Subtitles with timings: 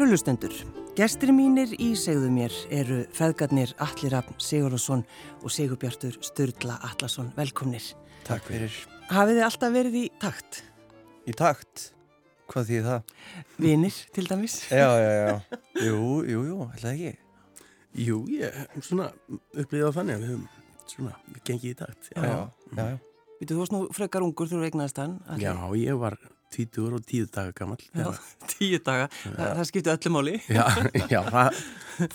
[0.00, 0.54] Kæru lustendur,
[0.96, 5.02] gestir mínir í segðu mér eru feðgarnir Allir Raffn Sigurðarsson
[5.44, 7.26] og Sigurbjartur Sturla Allarsson.
[7.36, 7.84] Velkomnir.
[8.24, 8.78] Takk fyrir.
[9.10, 10.62] Hafið þið alltaf verið í takt?
[11.28, 11.84] Í takt?
[12.48, 13.12] Hvað þýð það?
[13.60, 14.56] Vinir, til dæmis?
[14.80, 15.60] Já, já, já.
[15.90, 16.00] Jú,
[16.32, 17.60] jú, jú, ætlaði ekki.
[18.06, 19.12] Jú, ég svona
[19.52, 20.50] upplýðið á þannig að við höfum
[20.96, 22.12] svona gengið í takt.
[22.16, 22.34] Já, já,
[22.72, 22.84] já.
[22.88, 22.98] já.
[23.36, 25.20] Vitu, þú varst nú frekar ungur þegar þú eignaðist hann.
[25.44, 26.16] Já, ég var
[26.50, 27.78] títur og tíu daga gammal.
[28.52, 29.06] Tíu daga.
[29.22, 30.34] Þa, það skipti öllu máli.
[30.50, 30.64] Já,
[31.12, 31.60] já, það,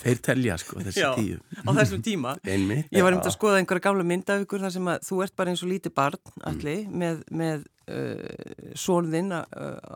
[0.02, 1.38] þeir telja sko þessi Já, tíu.
[1.64, 2.34] á þessum tíma.
[2.52, 2.90] Einmitt.
[2.94, 5.36] Ég var um til að skoða einhverja gamla mynda ykkur þar sem að þú ert
[5.40, 9.46] bara eins og lítið barn allir með, með uh, sónðinn uh,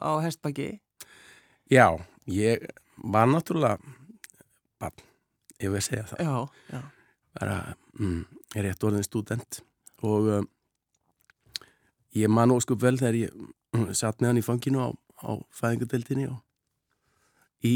[0.00, 0.70] á hestbaki.
[1.70, 1.86] Já,
[2.30, 2.64] ég
[3.04, 3.78] var náttúrulega
[4.80, 5.04] barn,
[5.60, 6.24] ég vil segja það.
[6.24, 6.82] Já, já.
[7.38, 7.58] Bara,
[8.00, 8.24] mm,
[8.56, 9.60] er rétt orðin student
[10.02, 10.48] og um,
[12.16, 13.52] ég man óskup vel þegar ég mm,
[13.96, 14.88] satt með hann í fanginu á,
[15.26, 17.74] á fæðingadeildinni og í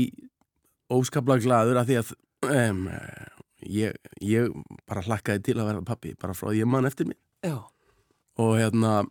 [0.93, 2.15] óskaplega gladur að því að
[2.55, 2.87] um,
[3.65, 4.55] ég, ég
[4.89, 7.61] bara hlakkaði til að vera pappi bara frá því ég man eftir mig Já,
[8.41, 9.05] og hérna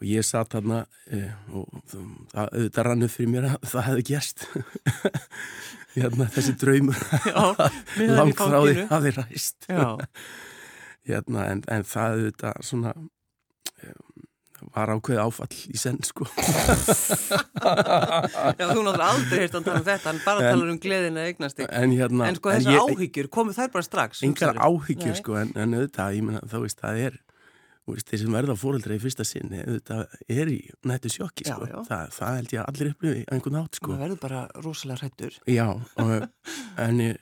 [0.00, 1.68] og ég satt hérna eh, og
[2.32, 4.46] það auðvitað rann upp fyrir mér að það hefði gerst.
[5.96, 7.00] Hérna þessi draumur
[8.14, 8.86] langt frá því fanginu.
[8.92, 9.66] hafi ræst.
[11.10, 12.94] Hérna, en, en það auðvitað svona
[14.74, 16.26] var ákveð áfall í senn sko
[17.60, 21.24] já, þú náttúrulega aldrei heyrst hann tala um þetta, hann bara En- talar um gleðina
[21.24, 24.22] að eignast en hérna En sko þessar áhyggjur, komu þær bara strax?
[24.26, 25.20] engar áhyggjur Nei.
[25.22, 27.18] sko en, en auðvitað, ég meina, þá veist, það er
[27.90, 31.66] þeir sem verða fóreldra í fyrsta sinni auðvitað er í nættu sjokki Já, sko.
[31.66, 31.78] já.
[31.88, 35.38] Það, það held ég að allir upplifi einhvern hátt sko Það verður bara rosalega hrættur.
[35.50, 35.66] Já,
[36.04, 36.12] og,
[36.86, 37.14] en eh,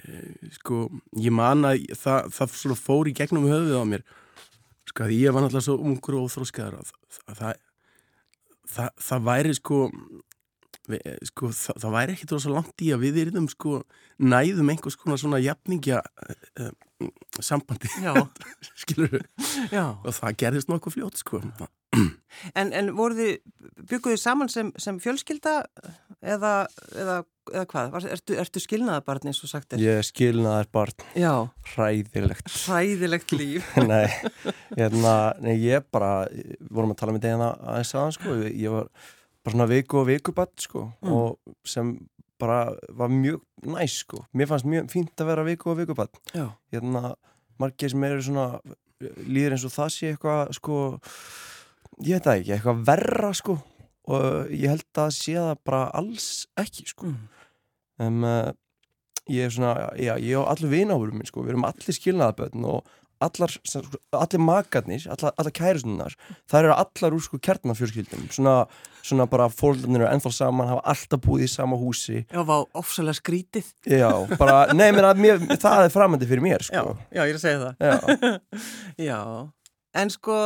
[0.59, 0.83] sko,
[1.17, 4.05] ég man að það, það fór í gegnum höfuð á mér
[4.99, 6.91] sko, ég var náttúrulega svo ungur og óþróskaður að,
[7.29, 7.61] að það,
[8.75, 9.79] það, það væri sko,
[10.89, 13.83] við, sko það, það væri ekkit rosa langt í að við erum sko
[14.19, 16.73] næðum einhvers konar svona jafningja uh,
[17.39, 17.91] sambandi,
[18.83, 19.21] skilur
[20.03, 21.43] og það gerðist nokkuð fljótt sko
[22.55, 22.91] En, en
[23.89, 25.55] bygguðu saman sem, sem fjölskylda
[26.23, 26.53] eða,
[26.95, 27.17] eða,
[27.53, 27.97] eða hvað?
[28.15, 29.83] Ertu, ertu skilnaðabarn eins og sagt er?
[29.83, 31.33] Ég skilnaðar barn Já,
[31.75, 32.51] hræðilegt.
[32.67, 33.71] hræðilegt líf.
[33.91, 34.07] nei,
[34.77, 35.15] hérna,
[35.45, 36.13] nei, ég bara,
[36.71, 38.37] vorum að tala með degina aðeins aðan, sko.
[38.49, 38.91] Ég, var
[39.43, 40.89] bara svona viku og vikubatt, sko.
[41.03, 41.15] Mm.
[41.15, 41.95] Og sem
[42.39, 42.61] bara
[42.95, 44.23] var mjög næs, sko.
[44.37, 46.21] Mér fannst mjög fínt að vera viku og vikubatt.
[46.35, 47.17] Já, hérna,
[47.59, 48.51] margir sem eru svona
[48.99, 50.79] líður eins og það sé eitthvað sko,
[52.05, 53.59] ég veit það ekki, eitthvað verra sko.
[54.09, 56.29] Og ég held að sé það bara alls
[56.61, 57.11] ekki sko.
[58.01, 58.53] Um, uh,
[59.29, 62.87] ég er svona, já, ég og allir vináfurum minn sko, við erum allir skilnaðaböðn og
[63.21, 63.83] allar, sko,
[64.15, 66.15] allir makarnir allar, allar kæristunnar,
[66.49, 68.55] það eru allar úr sko kjarnafjörskildum, svona
[69.03, 73.19] svona bara fólkarnir eru ennþá saman, hafa alltaf búið í sama húsi, já, var ofsalega
[73.19, 73.73] skrítið.
[73.91, 77.35] já, bara nei, menn að mér, það er framöndi fyrir mér Já, sko já, ég
[77.35, 77.75] er að segja það.
[77.83, 78.39] já.
[79.09, 79.21] Já,
[79.99, 80.39] en sko,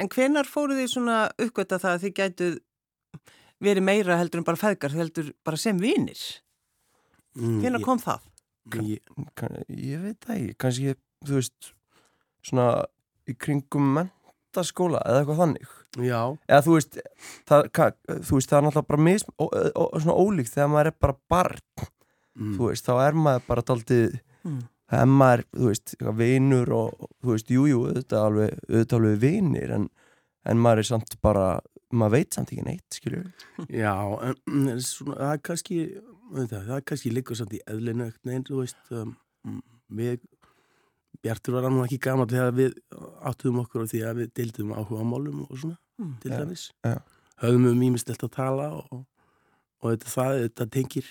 [0.00, 2.58] en hvenar fóruð þið svona uppgötta það að þið gætuð
[3.62, 6.22] verið meira heldur en bara feðgar, þið heldur bara sem vinir?
[7.38, 8.24] mm, Hvenar kom það?
[8.86, 9.00] ég,
[9.38, 10.94] kann, ég veit það ekki, kannski
[11.26, 11.72] þú veist,
[12.46, 12.66] svona
[13.30, 15.70] í kringum mentaskóla eða eitthvað þannig
[16.02, 16.98] Já, eða þú veist,
[17.50, 19.44] það, ka, þú veist, það er náttúrulega bara mis, ó,
[19.76, 21.58] ó, svona ólíkt þegar maður er bara barn,
[22.38, 24.62] mm, þú veist, þá er maður bara daldið, Mm.
[25.00, 29.20] Er maður þú veist, vinur og og, þú veist, jújú, jú, auðvitað alveg, auðvitað alveg
[29.22, 29.88] vinir en,
[30.44, 31.46] en maður er samt bara
[31.92, 33.22] maður veit samt ekki neitt, skilju
[33.82, 33.94] Já,
[34.28, 35.78] en mm, svona, það er kannski
[36.32, 39.16] það, það er kannski líka samt í eðlinu neins, þú veist um,
[39.48, 39.62] mm,
[40.02, 40.20] við
[41.22, 42.72] Bjartur var nú ekki gaman þegar við
[43.28, 46.14] áttuðum okkur á því að við deildum áhuga málum og svona, Mm.
[46.22, 46.98] til dæmis já.
[47.42, 49.02] höfum um ímislegt að tala og,
[49.82, 51.10] og þetta, það, þetta tengir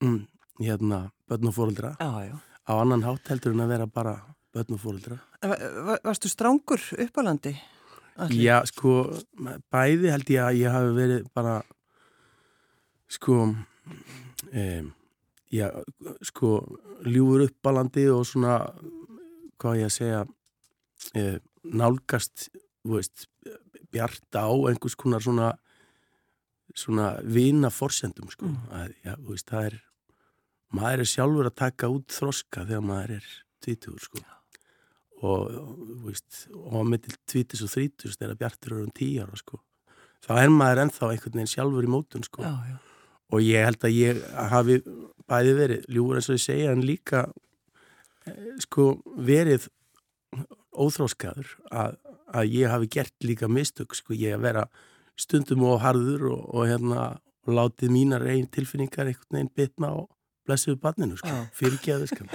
[0.00, 0.20] mm,
[0.62, 2.36] hérna, börn og fóreldra Já, já.
[2.70, 4.14] Á annan hátt heldur en að vera bara
[4.54, 4.80] börn og
[5.42, 7.52] va- va- Varstu strángur upp á landi?
[8.20, 8.42] Atli?
[8.44, 8.94] Já, sko,
[9.72, 11.58] bæði held ég að ég hafi verið bara
[13.10, 14.90] sko um,
[15.50, 15.68] já,
[16.22, 16.50] sko
[17.06, 18.58] ljúfur upp á landi og svona
[19.60, 22.48] hvað ég að segja um, nálgast
[22.88, 23.26] veist,
[23.92, 25.50] bjart á einhvers konar svona
[26.74, 28.58] svona vina forsendum sko, Mm.
[28.70, 29.80] að, já, veist, það er
[30.76, 33.32] maður er sjálfur að taka út þroska þegar maður er
[33.64, 34.22] tvítugur sko
[35.20, 35.50] og,
[36.06, 39.60] veist, og á mittil tvítis og þrítus þegar Bjartur eru um tíu ára sko.
[40.24, 42.44] þá er maður ennþá einhvern veginn sjálfur í mótun sko.
[42.44, 42.76] Já, já.
[43.30, 44.22] og ég held að ég
[44.52, 44.78] hafi
[45.30, 47.24] bæði verið ljúur eins og ég segja en líka
[48.26, 48.86] eh, sko
[49.16, 49.68] verið
[50.70, 51.98] óþróskaður að,
[52.32, 54.68] að ég hafi gert líka mistök sko ég að vera
[55.20, 57.10] stundum og harður og, og hérna
[57.50, 59.98] látið mínar einn tilfinningar einhvern veginn bitna á
[60.50, 61.40] blessuðu barninu, sko, Já.
[61.56, 62.26] fyrirgeðu, sko.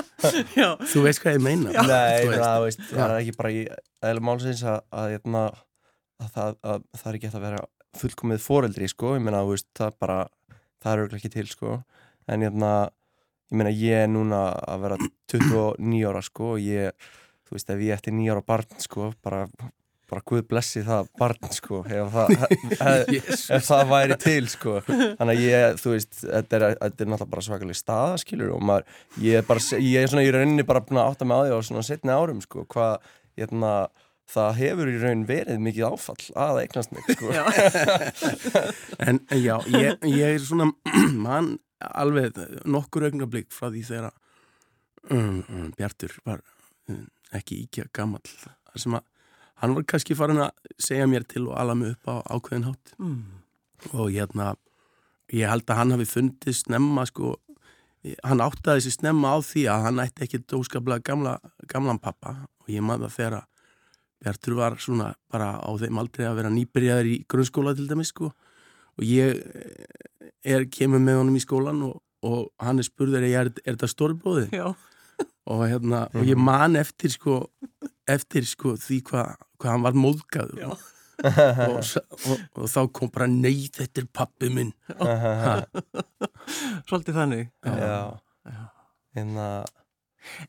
[0.58, 1.72] Já, Þú veist hvað ég meina.
[1.86, 2.42] Nei, Þú veist.
[2.42, 3.62] það, veist, það er ekki bara í
[4.08, 5.58] eða málsins að, að, að,
[6.24, 7.62] að, það, að það er ekki hægt að vera
[7.98, 10.18] fullkomið foreldri, sko, ég meina, þú veist, það er bara,
[10.82, 11.76] það er auðvitað ekki til, sko,
[12.28, 12.72] en hérna,
[13.48, 14.98] ég meina, ég er núna að vera
[15.32, 17.08] 29 ára, sko, og ég,
[17.48, 19.44] þú veist, ef ég eftir 9 ára barn, sko, bara,
[20.08, 22.32] bara guð blessi það barn, sko, ef það,
[22.80, 23.44] hef, Yes.
[23.58, 27.30] ef það væri til, sko, þannig að ég, þú veist, þetta er, þetta er náttúrulega
[27.34, 30.82] bara svakalega staða, skilur, og maður, ég er bara, ég er svona í rauninni bara
[30.88, 33.08] búin að átta mig á því á svona setni árum, sko, hvað,
[33.38, 33.72] hérna,
[34.28, 37.30] það hefur í raun verið mikið áfall að eignast mig, sko.
[37.32, 37.44] já,
[39.04, 40.70] En, en já, ég, ég er svona
[41.26, 42.36] mann alveg
[42.68, 44.10] nokkur augnablík frá því þegar
[45.14, 46.42] um, um, Bjartur var
[46.90, 47.04] um,
[47.38, 49.06] ekki íkja gamall þar sem að
[49.62, 52.94] hann var kannski farin að segja mér til og ala mig upp á ákveðin hátt.
[52.98, 53.36] Mm.
[53.94, 54.54] og hérna
[55.30, 57.36] ég held að hann hafi fundið snemma sko,
[58.26, 61.36] hann áttaði sér snemma á því að hann ætti ekki dóskaplega gamla,
[61.70, 62.34] gamlan pappa.
[62.64, 63.46] Og ég maður að
[64.18, 68.32] Bjartur var svona bara á þeim aldrei að vera nýbyrjaður í grunnskóla til dæmis sko.
[68.98, 73.30] Og ég eh, er, kemur með honum í skólan og, og hann er spurður er,
[73.44, 74.72] er, er þetta stórbróði já,
[75.46, 77.44] og, hérna, og ég man eftir sko
[78.10, 83.26] eftir sko því hvað hva hann var móðgæður og, s- og, og þá kom bara
[83.30, 84.70] nei þetta er pappi minn.
[85.00, 85.56] Ha,
[86.88, 87.48] svolítið þannig.
[87.66, 88.62] Já, Já.
[89.18, 89.48] hérna,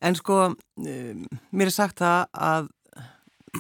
[0.03, 2.69] En sko, um, mér er sagt það að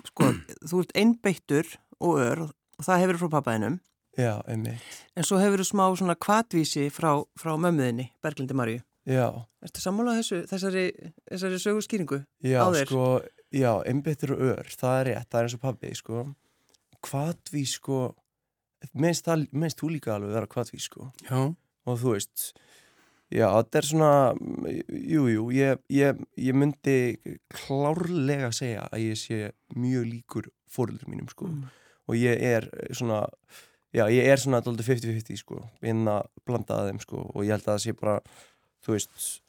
[0.09, 0.31] sko,
[0.67, 1.69] þú ert einbeittur
[2.01, 3.77] og ör og það hefur frá pappaðinum
[4.19, 4.83] já, einmitt,
[5.15, 8.81] en svo hefur þú smá svona kvatvísi frá, frá mömmuðinni, Berglindi Marju.
[9.07, 9.29] já,
[9.63, 10.83] Ertu sammálað þessu, þessari,
[11.31, 12.19] þessari sögu skýringu?
[12.43, 13.05] já, sko,
[13.55, 16.23] já, einbyttur og ör, það er rétt, það er eins og pabbi, sko,
[17.07, 17.99] hvaðví, sko,
[18.99, 21.39] minnst, þú líka alveg vera hvaðví, sko, já,
[21.89, 22.51] og þú veist
[23.33, 24.11] já, þetta er svona
[24.89, 26.97] jú, jú, ég, ég, ég myndi
[27.53, 29.41] klárlega segja að ég sé
[29.77, 31.67] mjög líkur fóröldur mínum, sko, Mm.
[32.09, 33.23] og ég er svona,
[33.93, 37.51] já, ég er svona dálítið 50-50, sko, inn að blanda að þeim, sko, og ég
[37.53, 38.19] held að það sé bara
[38.85, 39.41] þú veist,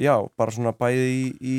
[0.00, 1.58] já, bara svona bæði í, í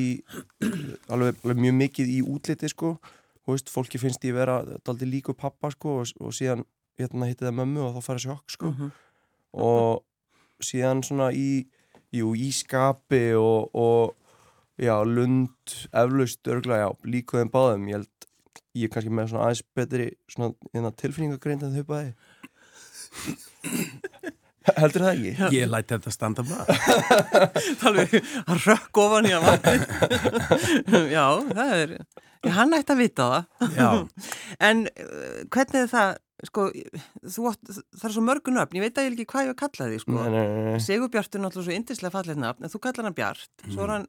[1.09, 2.97] alveg, alveg mjög mikið í útliti, sko
[3.45, 6.65] þú veist, fólki finnst ég vera dálítið líku pappa, sko, og, og síðan
[6.99, 8.91] hérna hitti það mömmu og þá fara sjokk, sko Mhm.
[9.53, 10.03] og
[10.63, 11.65] síðan svona í,
[12.15, 14.15] jú, í skapi og, og
[14.81, 18.27] já, lund, eflaust, örgla, já, líka þeim báðum, ég held,
[18.75, 22.13] ég er kannski með svona aðeins betri svona hérna, tilfinningagreind en þau bæði.
[24.79, 25.55] Heldur það ekki?
[25.59, 26.77] ég læti þetta standa bara
[27.89, 28.15] Alveg,
[28.47, 29.75] hann rökk ofan í að vatni.
[31.15, 31.93] Já, það er,
[32.55, 33.73] hann ætti að vita það.
[33.77, 33.89] já,
[34.69, 36.17] En uh, hvernig er það,
[36.49, 36.65] sko,
[37.35, 39.59] þú átt, það er svo mörgun nöfn, ég veit að ég ekki hvað ég að
[39.63, 40.17] kalla því, sko.
[40.17, 40.83] Nei, nei, nei, nei.
[40.85, 43.93] Sigur Bjartur er náttúrulega svo indislega fallið nafn, en þú kallar hann Bjart, svo er
[43.95, 44.07] hann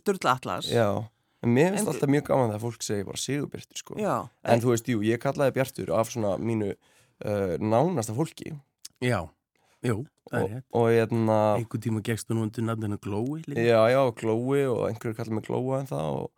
[0.00, 0.70] Sturla Atlas.
[0.72, 0.88] Já,
[1.44, 3.96] en mér finnst En- alltaf mjög gaman þegar fólk segir bara Sigurbjartur, sko.
[4.00, 4.14] Já,
[4.48, 8.54] En þú veist, jú, ég kallaði Bjartur af svona mínu uh, nánasta fólki
[9.04, 9.18] já,
[9.84, 9.98] jú,
[10.30, 11.38] það er og, rétt og hérna...
[11.58, 13.60] einhver tíma gegstu nú undir nafninu Glói líka.
[13.60, 16.30] Já, já, Glói og einhverju kallar mig Glóa en það og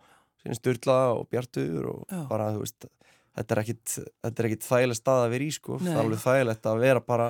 [0.46, 2.22] síðan Sturla og Bjartur og Já.
[2.30, 2.88] bara, þú veist,
[3.36, 5.78] þetta er ekkit, þetta er ekkit þægileg stað að vera í, sko.
[5.78, 5.86] Nei.
[5.90, 7.28] Það er alveg þægilegt að vera bara,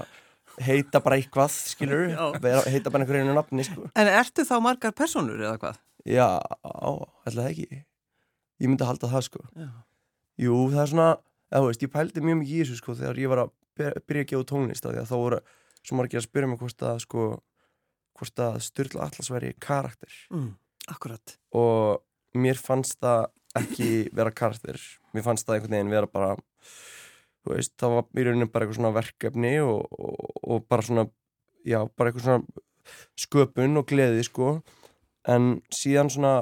[0.67, 2.07] heita bara eitthvað, skilur,
[2.47, 3.91] vera, heita bara einhverju einu nafni, sko.
[3.95, 5.83] en ertu þá margar personur eða hvað?
[6.07, 6.29] Já,
[7.27, 7.83] ætla það ekki.
[8.63, 9.45] Ég myndi halda það, sko.
[9.59, 9.71] Já.
[10.47, 11.11] Jú, það er svona,
[11.57, 14.29] þú veist, ég pældi mjög mikið í þessu, sko, þegar ég var að byrja að
[14.33, 15.41] gefa tónlist, af því að þá voru
[15.87, 17.27] svo margir að spyrja mig hvort að, sko,
[18.19, 20.13] hvort að Sturla Atlas væri karakter.
[20.35, 20.53] Mm,
[20.93, 21.39] akkurat.
[21.57, 22.03] og
[22.37, 24.81] mér fannst það ekki vera karakter.
[25.17, 26.35] Mér fannst það einhvern veginn vera bara
[27.47, 31.07] þú veist, það var í rauninu bara eitthvað svona verkefni og, og, og bara svona
[31.67, 32.65] já, bara eitthvað svona
[33.19, 34.51] sköpun og gleði, sko.
[35.27, 36.35] En síðan svona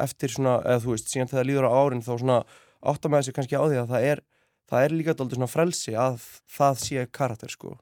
[0.00, 2.38] eftir svona, eða þú veist, síðan þegar líður á árin þá svona
[2.80, 4.22] áttar með þessu kannski á því að það er,
[4.70, 7.76] það er líka daldið svona frelsi að það sé karakter, sko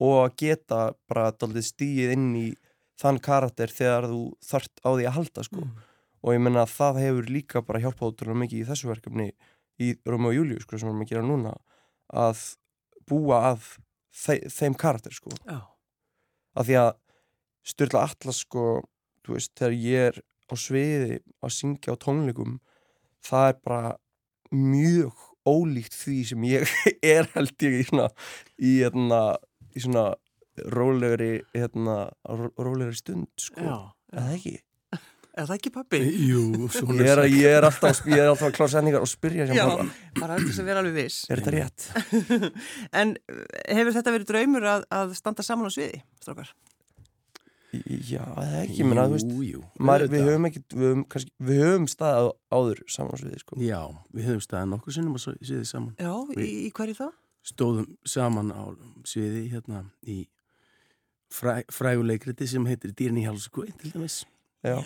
[0.00, 0.80] og að geta
[1.10, 2.48] bara stíið inn í
[3.00, 5.76] þann karakter þegar þú þart á því að halda, sko Mm.
[6.22, 9.30] og ég menna að það hefur líka bara hjálpað ótrúlega mikið í þessu verkefni
[9.80, 11.54] í Rómi og Júliu, sko, sem við erum að gera núna
[12.12, 12.42] að
[13.08, 13.68] búa að
[14.12, 15.60] þe þeim karakter, sko Já.
[16.56, 16.90] af því að
[17.70, 18.82] Sturla Atlas, sko
[19.28, 22.58] veist, þegar ég er á sviði að syngja á tónleikum
[23.24, 23.92] það er bara
[24.50, 25.12] mjög
[25.46, 26.72] ólíkt því sem ég
[27.16, 28.08] er held ég í svona
[28.58, 29.36] í, hérna,
[29.76, 30.08] í svona
[30.74, 33.78] rólegri hérna, ró- rólegri stund, sko Já.
[34.16, 34.56] eða ekki
[35.40, 35.98] Er það ekki pappi?
[36.26, 36.40] Jú,
[36.98, 39.54] Ég er, að- ég er alltaf, ég er alltaf að klára setningar og spyrja sem
[39.56, 39.86] Já, pappa
[40.18, 41.18] bara til þess að vera alveg viss.
[41.30, 41.84] Er þetta rétt?
[43.00, 46.50] En uh, hefur þetta verið draumur að, að standa saman á sviði, strókar?
[48.10, 51.32] Já, það er ekki, menna, þú veist Jú, maður, Við höfum ekki, við höfum, kannski,
[51.46, 55.92] við höfum staðið áður samansviði, sko Já, við höfum staðið nokkuð sinnum að sviði saman
[55.94, 57.06] Já, í, í hverju þá?
[57.46, 58.62] Stóðum saman á
[59.08, 60.22] sviði hérna í
[61.32, 64.22] fræ, fræguleikriti sem heitir Dýrin í Hálskói til dæmis
[64.60, 64.76] Já,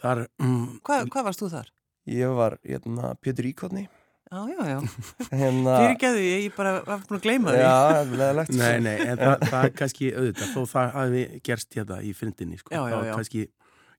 [0.00, 1.72] Þar, mm, Hvað, hvað varst þú þar?
[2.10, 3.88] ég var, hérna, Pétur Íkotni
[4.30, 4.78] Já, já, já.
[5.42, 7.62] Hérna Fyrirgeðu, ég ég bara var búin að gleyma því.
[7.64, 11.96] Já, leðilegt Nei, nei, en það, það er kannski auðvitað þó það hafi gerst hérna
[12.06, 12.74] í fyndinni sko.
[12.76, 13.14] Já, já, já.
[13.18, 13.42] kannski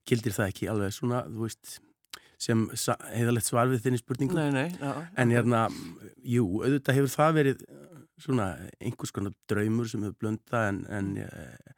[0.08, 1.74] gildir það ekki alveg svona, þú veist
[2.42, 4.92] sem heiðalegt svar við þinni spurningu Nei, nei, já.
[5.22, 5.66] en hérna,
[6.26, 8.48] jú, auðvitað hefur það verið uh, svona
[8.82, 11.76] einhvers konar draumur sem hefur blönda en, en uh,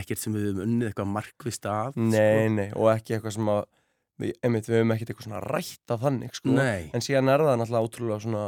[0.00, 3.62] ekkert sem við höfum unnið eitthvað markvist að Nei, nei, og ekki eitthvað sem að
[4.20, 6.90] við, einmitt, við höfum ekkert eitthvað svona rætt af þannig, sko Nei.
[6.94, 8.44] En síðan er það náttúrulega ótrúlega svona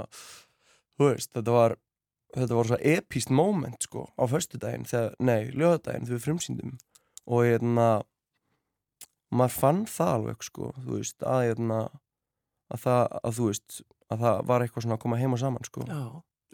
[0.92, 1.78] Þú veist, þetta var
[2.32, 6.76] Þetta var svona epíst moment, sko Á föstudaginn, þegar, nei, lögadaginn Þegar við frumsýndum
[7.26, 7.88] Og hérna
[9.32, 11.80] Maður fann það alveg, sko Þú veist, að hérna
[12.72, 13.80] Að það, að þú veist
[14.12, 16.00] Að það var eitthvað svona að koma heima saman, sko Já,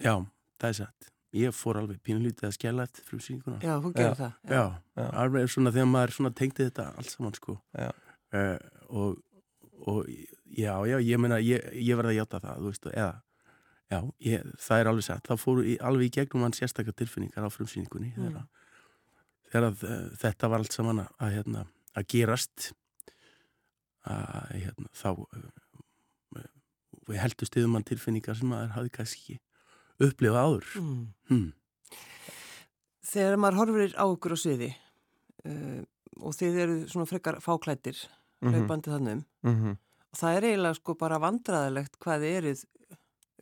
[0.07, 0.15] Já,
[0.63, 4.17] það er satt Ég fór alveg pínulítið að skella eftir frumsýninguna já, þú gerir Já.
[4.17, 4.37] það.
[4.49, 4.63] Já,
[4.97, 5.07] Já.
[5.23, 7.91] alveg svona þegar maður svona tengdi þetta allt saman sko Já.
[8.33, 8.55] uh,
[8.89, 9.19] og,
[9.93, 13.11] og já, já, ég meina ég, ég verði að játa það, þú veist, eða
[13.93, 17.45] já, ég, það er alveg satt, það fóru í, alveg í gegnum hann sérstakar tilfinningar
[17.45, 18.25] á frumsýningunni Mm.
[18.25, 18.49] þegar,
[19.53, 21.67] þegar að, uh, þetta var allt saman að, að, hérna,
[21.99, 22.71] að gerast
[24.09, 26.47] að hérna, þá uh,
[27.09, 29.39] við heldur stiðum hann tilfinningar sem maður hafði kannski
[29.99, 31.07] upplifað áður Mm.
[31.29, 31.49] hmm.
[33.09, 34.69] Þegar maður horfir á ykkur á sviði
[35.49, 35.83] uh,
[36.21, 37.99] og þið eru svona frekar fáklættir,
[38.39, 39.73] Mhm, hlaupandi þannig um, mhm.
[40.13, 42.61] og það er eiginlega sko bara vandræðilegt hvað þið eruð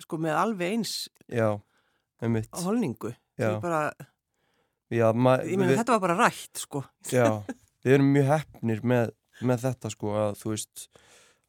[0.00, 0.92] sko með alveg eins
[1.28, 1.48] Já,
[2.24, 3.10] einmitt holningu.
[3.36, 3.90] Já, bara,
[4.88, 6.80] já ma, ég meina þetta var bara rætt sko.
[7.12, 7.26] Já,
[7.86, 9.12] við erum mjög hefnir með,
[9.46, 10.88] með þetta sko að þú veist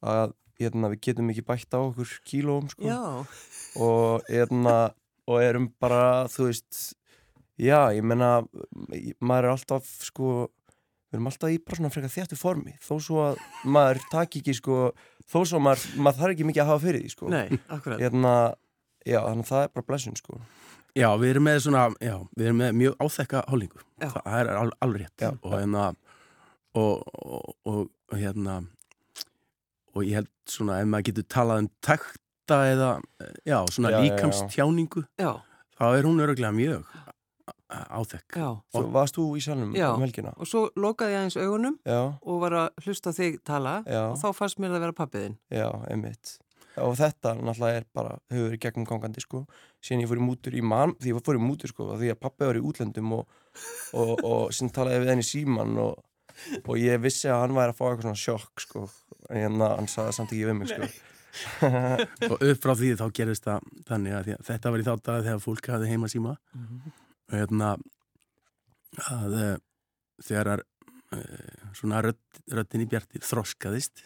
[0.06, 3.02] að hérna, við getum ekki bætt á okkur kílóum sko Já,
[3.82, 4.76] og, hérna,
[5.30, 6.84] og erum bara þú veist
[7.58, 8.44] já, ég menna
[9.18, 10.30] maður er alltaf sko
[11.08, 14.58] við erum alltaf í bara svona frekar þjættu formi þó svo að maður taki ekki
[14.60, 14.80] sko
[15.26, 18.02] þó svo að maður, maður þarf ekki mikið að hafa fyrir því sko nei, akkurat.
[18.02, 18.34] hérna,
[19.08, 20.42] já, þannig að það er bara blessun sko
[20.98, 23.82] Já, við erum með svona, já, við erum með mjög áþekka hálningu.
[24.02, 24.08] Já.
[24.16, 25.22] Það er al, alveg rétt.
[25.22, 25.28] Já.
[25.46, 25.84] Og hérna,
[26.78, 27.82] og, og, og,
[28.12, 28.60] og hérna,
[29.96, 32.92] og ég held svona, ef maður getur talað um takta eða,
[33.48, 34.06] já, svona Já, já, já.
[34.06, 35.32] líkamstjáningu, Já,
[35.80, 36.86] þá er hún öruglega mjög
[37.68, 38.38] áþekk.
[38.40, 38.50] já.
[38.72, 39.90] Svo varst þú í salnum Já.
[39.96, 40.32] um helgina?
[40.40, 44.04] Og svo lokaði ég aðeins augunum Já, og var að hlusta þig tala Já.
[44.14, 45.36] og þá fannst mér að vera pappiðinn.
[45.52, 46.38] já, einmitt
[46.78, 49.40] og þetta náttúrulega er bara, hefur verið gegnum gangandi sko,
[49.82, 52.20] síðan ég fór í mútur í mann, því ég fór í mútur sko, því að
[52.22, 53.24] pappi var í útlöndum og,
[53.98, 55.96] og, og síðan talaði við henni síman og,
[56.64, 58.86] og ég vissi að hann væri að fá eitthvað svona sjokk sko,
[59.30, 60.90] en hérna, hann sagði samt ekki við mig sko.
[62.32, 65.26] Og upp frá því þá gerist það þannig að, að þetta var í þá dag
[65.28, 66.34] þegar fólk hafði heima síma
[67.28, 67.72] og hérna
[69.14, 69.56] að uh,
[70.26, 74.06] þegar uh, svona rödd, röddin í bjartir þroskaðist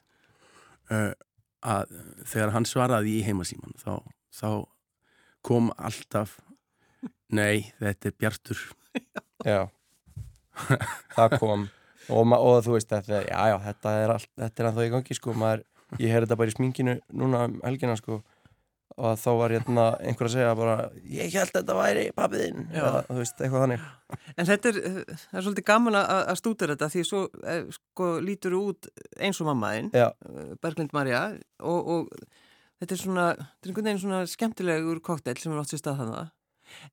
[0.91, 1.13] uh,
[1.61, 1.93] að
[2.27, 4.01] þegar hann svaraði í heimasíman þá,
[4.33, 4.49] þá
[5.45, 6.39] kom alltaf
[7.31, 8.63] nei, þetta er bjartur.
[9.47, 9.61] Já,
[11.15, 11.69] það kom
[12.11, 15.17] og, og þú veist þetta, já já, þetta er allt, þetta er ennþá í gangi
[15.17, 15.65] sko, maður,
[15.97, 18.21] ég heyrði þetta bara í sminkinu núna um helgina sko
[19.01, 20.75] og þá var hérna einhver að segja bara
[21.07, 23.85] ég held þetta væri pappiðinn þú veist, eitthvað þannig
[24.35, 27.61] En þetta er, eh, það er svolítið gaman að, að stútur þetta því svo eh,
[27.77, 30.09] sko lítur þú út eins og mammaðinn, já,
[30.61, 31.23] Berglind Marja
[31.63, 32.25] og, og
[32.81, 36.01] þetta er svona, þetta er einhvern veginn svona skemmtilegur koktel sem er átt sér stað
[36.01, 36.31] þannig.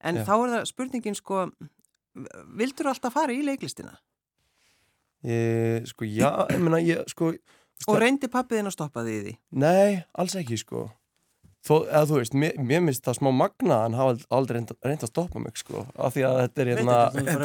[0.04, 0.24] En Já.
[0.26, 1.44] þá er það spurningin sko,
[2.58, 3.94] vildur alltaf fara í leiklistina?
[5.26, 7.32] Ég, sko já, ég meina ég, sko
[7.86, 9.34] Og reyndi pappiðinn að stoppa því í því?
[9.62, 10.88] nei, alls ekki sko
[11.68, 15.02] Þó, eða þú veist, mér, mér minnst það smá magna en hafa aldrei reynd, reynd
[15.04, 17.18] að stoppa mig sko, af því að þetta er hérna sko.
[17.18, 17.38] Þetta er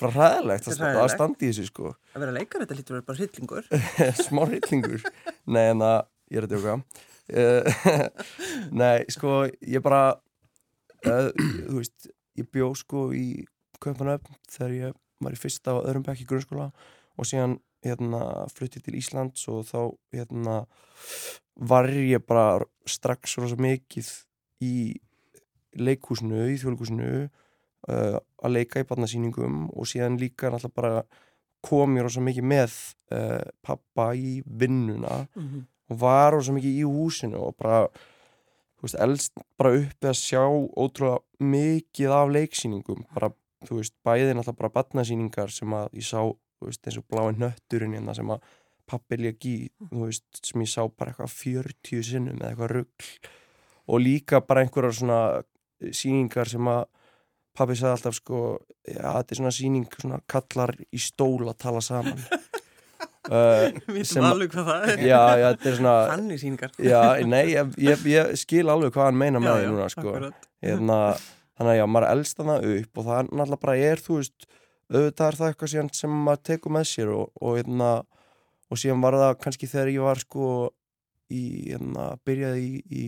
[0.00, 3.20] bara er að, standa í þessu sko Að vera leikar, þetta lítur að vera bara
[3.20, 3.68] hryllingur.
[4.24, 5.06] smá hryllingur
[5.54, 5.98] nei en að
[6.32, 6.76] ég er að djóka
[7.44, 7.62] uh,
[8.82, 10.02] nei sko ég bara
[11.06, 11.30] uh,
[11.68, 12.10] þú veist
[12.40, 13.44] ég bjó sko í
[13.84, 16.70] Kaupanöfn þegar ég var í fyrsta og öðrum bekk í grunnskóla
[17.18, 18.20] og síðan hérna
[18.54, 19.78] flutti til Íslands og þá
[20.16, 20.54] hérna
[21.54, 24.08] var ég bara strax rosa mikið
[24.64, 24.74] í
[25.74, 31.04] leikhúsinu, í þjóðleikhúsinu uh, að leika í barnasýningum og síðan líka náttúrulega bara
[31.64, 32.74] kom ég rosa mikið með
[33.14, 35.64] uh, pappa í vinnuna Mhm.
[35.90, 37.84] og var rosa mikið í húsinu og bara
[38.82, 43.30] veist, elst bara uppi að sjá ótrúlega mikið af leiksýningum bara,
[43.68, 47.40] þú veist, bæði náttúrulega bara batnasýningar sem að ég sá, þú veist, eins og bláin
[47.42, 48.44] nötturinn hérna sem að
[48.90, 49.54] pappi lék í,
[49.90, 53.08] þú veist, sem ég sá bara eitthvað 40 sinnum eða eitthvað rugl
[53.94, 55.20] og líka bara einhverjar svona
[55.92, 56.84] sýningar sem að
[57.54, 58.38] pappi sagði alltaf sko,
[58.88, 64.26] já, þetta er svona sýning svona kallar í stól að tala saman uh, Við veitum
[64.28, 65.02] alveg hvað það er.
[65.06, 66.74] já, já, þetta er svona Þannig sýningar.
[66.88, 70.16] já, nei, ég, ég, ég skil alveg hvað hann meina með því núna sko.
[70.64, 70.98] hérna,
[71.54, 74.46] þannig að já, maður elst hana upp og það er náttúrulega bara er, þú veist
[74.90, 77.90] auðvitað er það eitthvað sem maður tekur með sér og, og hérna
[78.70, 80.48] og síðan var það kannski þegar ég var sko
[81.30, 83.04] í, hérna, byrjaði í, í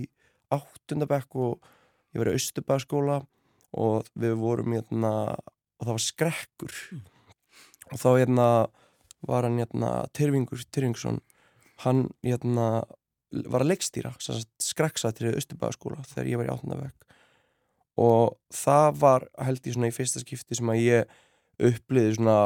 [0.55, 1.71] áttundabekk og
[2.15, 3.21] ég var í Östubæðskóla
[3.77, 6.77] og við vorum hérna og það var skrekkur.
[7.93, 8.47] Og þá hérna
[9.27, 11.21] var hann hérna Tyrfingur Tyrfingsson
[11.85, 12.85] hann hérna
[13.51, 14.15] var að leikstýra
[14.63, 17.06] skrekksættrið Östubæðskóla þegar ég var í áttundabekk
[18.01, 21.19] og það var held ég svona í fyrsta skipti sem að ég
[21.71, 22.39] uppliði svona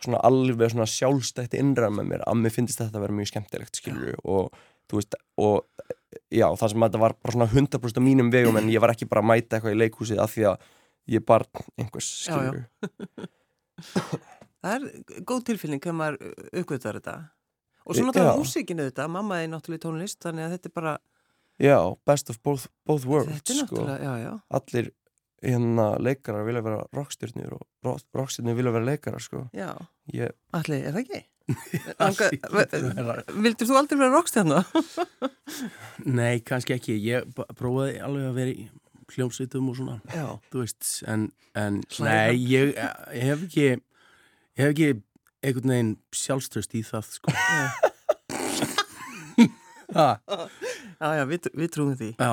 [0.00, 3.80] svona alveg svona sjálfstætt innræð með mér að mér finnst þetta að vera mjög skemmtilegt
[3.80, 4.54] skilur og
[4.88, 5.56] þú veist og
[6.32, 8.94] já það sem að þetta var bara svona 100% á mínum vegum en ég var
[8.94, 10.68] ekki bara að mæta eitthvað í leikhúsið af því að
[11.10, 12.64] ég barn einhvers skilur
[14.60, 16.16] Það er góð tilfinning þegar maður
[16.60, 17.14] uppgötar þetta.
[17.86, 18.40] Og svo náttúrulega já.
[18.42, 20.92] músíkinu þetta, mamma er náttúrulega tónlist, þannig að þetta er bara,
[21.60, 21.76] já,
[22.08, 23.84] best of both, both worlds þetta er sko.
[23.90, 24.32] já, já.
[24.60, 24.90] allir
[25.40, 29.46] hérna leikarar vilja vera rockstjörnur og rockstjörnur vilja vera leikarar sko.
[29.56, 29.72] Já,
[30.12, 31.22] ég, allir, er það ekki?
[33.44, 34.60] Vildur þú aldrei vera rockstjarna?
[36.18, 36.94] Nei, kannski ekki.
[37.02, 37.26] Ég
[37.58, 38.68] prófaði alveg að vera í
[39.10, 44.70] hljómsveitum og svona, Já, þú veist, en, en nei, ég, ég hef ekki, ég hef
[44.70, 44.90] ekki
[45.40, 47.34] einhvern veginn sjálfströst í það, sko.
[49.94, 52.10] Já, já, við, við trúum því.
[52.18, 52.30] já,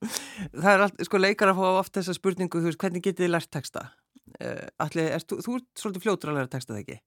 [0.62, 3.32] Það er allt, sko, leikar að fá oft þessa spurningu, þú veist, hvernig getið þið
[3.34, 3.84] lært texta?
[4.40, 6.98] Uh, allir, er, þú, þú ert svolítið fljótur að læra texta það ekki?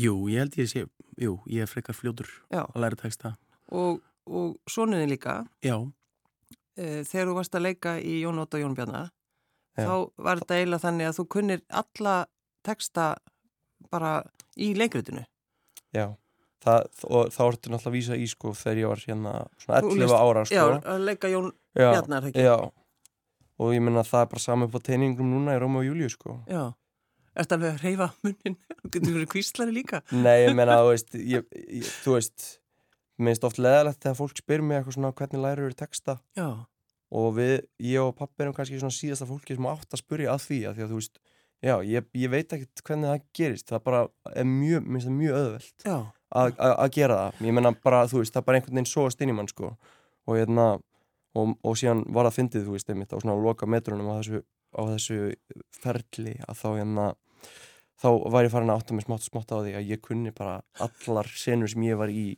[0.00, 0.84] jú, ég held ég sé,
[1.20, 3.32] jú, ég er frekar fljótur Já, að læra texta.
[3.74, 3.98] og,
[4.30, 8.76] og sonuðin líka, Já, uh, þegar þú varst að leika í Jón Óta og Jón
[8.78, 9.10] Bjarnar,
[9.80, 12.14] þá var þetta eiginlega þannig að þú kunnir alla
[12.66, 13.04] texta
[13.90, 14.14] bara
[14.60, 15.22] í leikritinu.
[15.96, 16.06] já
[16.64, 19.90] það, og þá ertu náttúrulega að vísa í sko þegar ég var hérna svona Þú
[19.94, 22.44] 11 lést- ára sko Já, að leika Jón Bjarnar, ekki?
[22.44, 22.56] já.
[23.60, 26.38] og ég menna það er bara saman á teiningum núna í Róma og Júliu sko
[26.50, 26.64] Já.
[27.40, 28.56] Ertu alveg að reyfa munnin?
[28.82, 30.00] Þú getur verið kvíslari líka.
[30.10, 31.44] nei, ég menna, þú ég,
[32.02, 32.46] þú veist,
[33.20, 36.48] mér finnst oft leðalegt þegar fólk spyr mig eitthvað svona hvernig lærir eru texta Já,
[37.10, 37.54] og við,
[37.86, 40.74] ég og pappi erum kannski svona síðasta fólki sem átt að spyrja að því að
[40.80, 41.20] því að þú veist,
[41.62, 44.02] já, ég, ég veit ekkert hvernig það gerist, það bara
[44.34, 45.96] er mjög, mér finnst það mjög öðvelt já,
[46.34, 48.86] að að- að gera það, ég menna bara, þú veist, það er bara einhvern veginn
[48.94, 49.76] sóast inn í mann, sko
[50.26, 50.66] og hérna,
[51.34, 54.42] og, og síðan var það fyndið, þú veist, einmitt á svona loka metrunum á þessu,
[54.76, 55.34] á þessu
[55.82, 57.14] ferli að þá hérna
[58.00, 60.62] þá var ég farin að átta mig smátt smátt á því að ég kunni bara
[60.80, 62.36] allar senur sem ég var í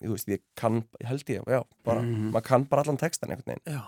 [0.00, 2.30] þú veist, ég kann, held ég, já, bara Mhm.
[2.32, 3.82] maður kann bara allan textan einhvern veginn já.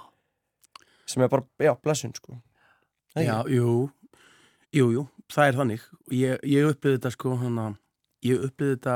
[1.07, 2.41] sem er bara, já, blessun sko
[3.15, 3.91] Það já, jú,
[4.73, 5.81] jú, jú, það er þannig.
[6.11, 7.77] Ég, ég upplýði þetta, sko, hana,
[8.25, 8.95] ég upplýði þetta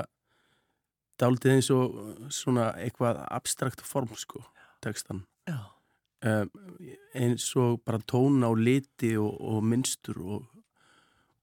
[1.21, 1.97] dálítið eins og
[2.35, 4.43] svona eitthvað abstrakt form, sko,
[4.85, 5.25] textan.
[6.27, 6.51] Um,
[7.15, 10.47] eins og bara tóna og liti og, og mynstur og,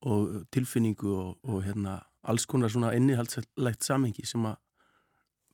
[0.01, 4.57] og tilfinningu og, og hérna alls konar svona innihaldslegt samengi sem að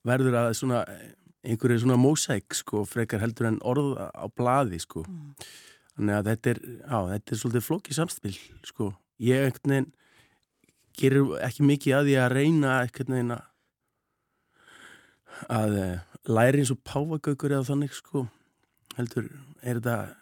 [0.07, 0.85] verður að svona
[1.43, 5.35] einhverju svona mósæk sko frekar heldur en orð á blaði sko Mm.
[5.95, 9.89] þannig að þetta er, já, þetta er svolítið flókið samspil sko ég einhvern veginn
[10.99, 13.37] gerir ekki mikið að því að reyna einhvern veginn
[15.49, 18.27] að eh, læri eins og páfagaukur eða þannig sko
[18.97, 19.29] heldur
[19.63, 20.15] er þetta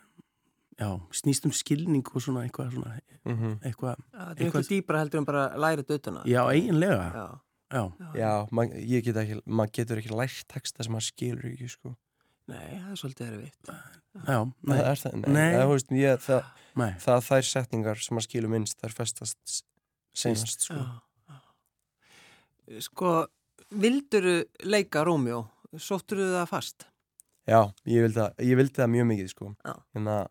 [0.77, 3.59] já, snýst um skilning og svona eitthvað svona, Mhm.
[3.65, 6.23] eitthvað, það er Eitthvað- dýbra heldur en bara læra dötuna.
[6.25, 8.47] já, eiginlega Já, já, Já,
[8.79, 11.95] ég get ekki, maður getur ekki lært texta sem maður skilur ekki, sko
[12.47, 13.67] Nei, það er svolítið erfitt.
[14.27, 14.77] já, Nei.
[14.77, 15.51] Það er það, nei, Nei.
[15.53, 16.43] Það, veist, ég, það,
[16.77, 19.63] nei það þær setningar sem maður skilur minnst, þær festast s-
[20.15, 21.01] seinast, sko Já,
[22.69, 22.81] já.
[22.81, 23.27] Sko,
[23.71, 25.43] vilduru leika Rómjó?
[25.77, 26.87] Sótturu það fast?
[27.47, 29.73] Já, ég vildi það, ég vildi það mjög mikið, sko Já.
[29.95, 30.23] En að,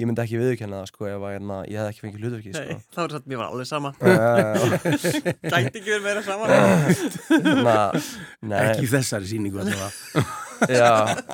[0.00, 2.78] ég myndi ekki viðurkenna það, sko, ef að, hérna, ég hef ekki fengið hlutverkið, sko
[2.96, 3.92] það var satt, mér var alveg sama.
[4.00, 4.72] Já, já, já.
[5.54, 6.48] Gæti ekki verið meira sama.
[7.28, 7.76] Hérna,
[8.50, 9.88] nei, ekki þessari síningu já,
[10.70, 10.90] já,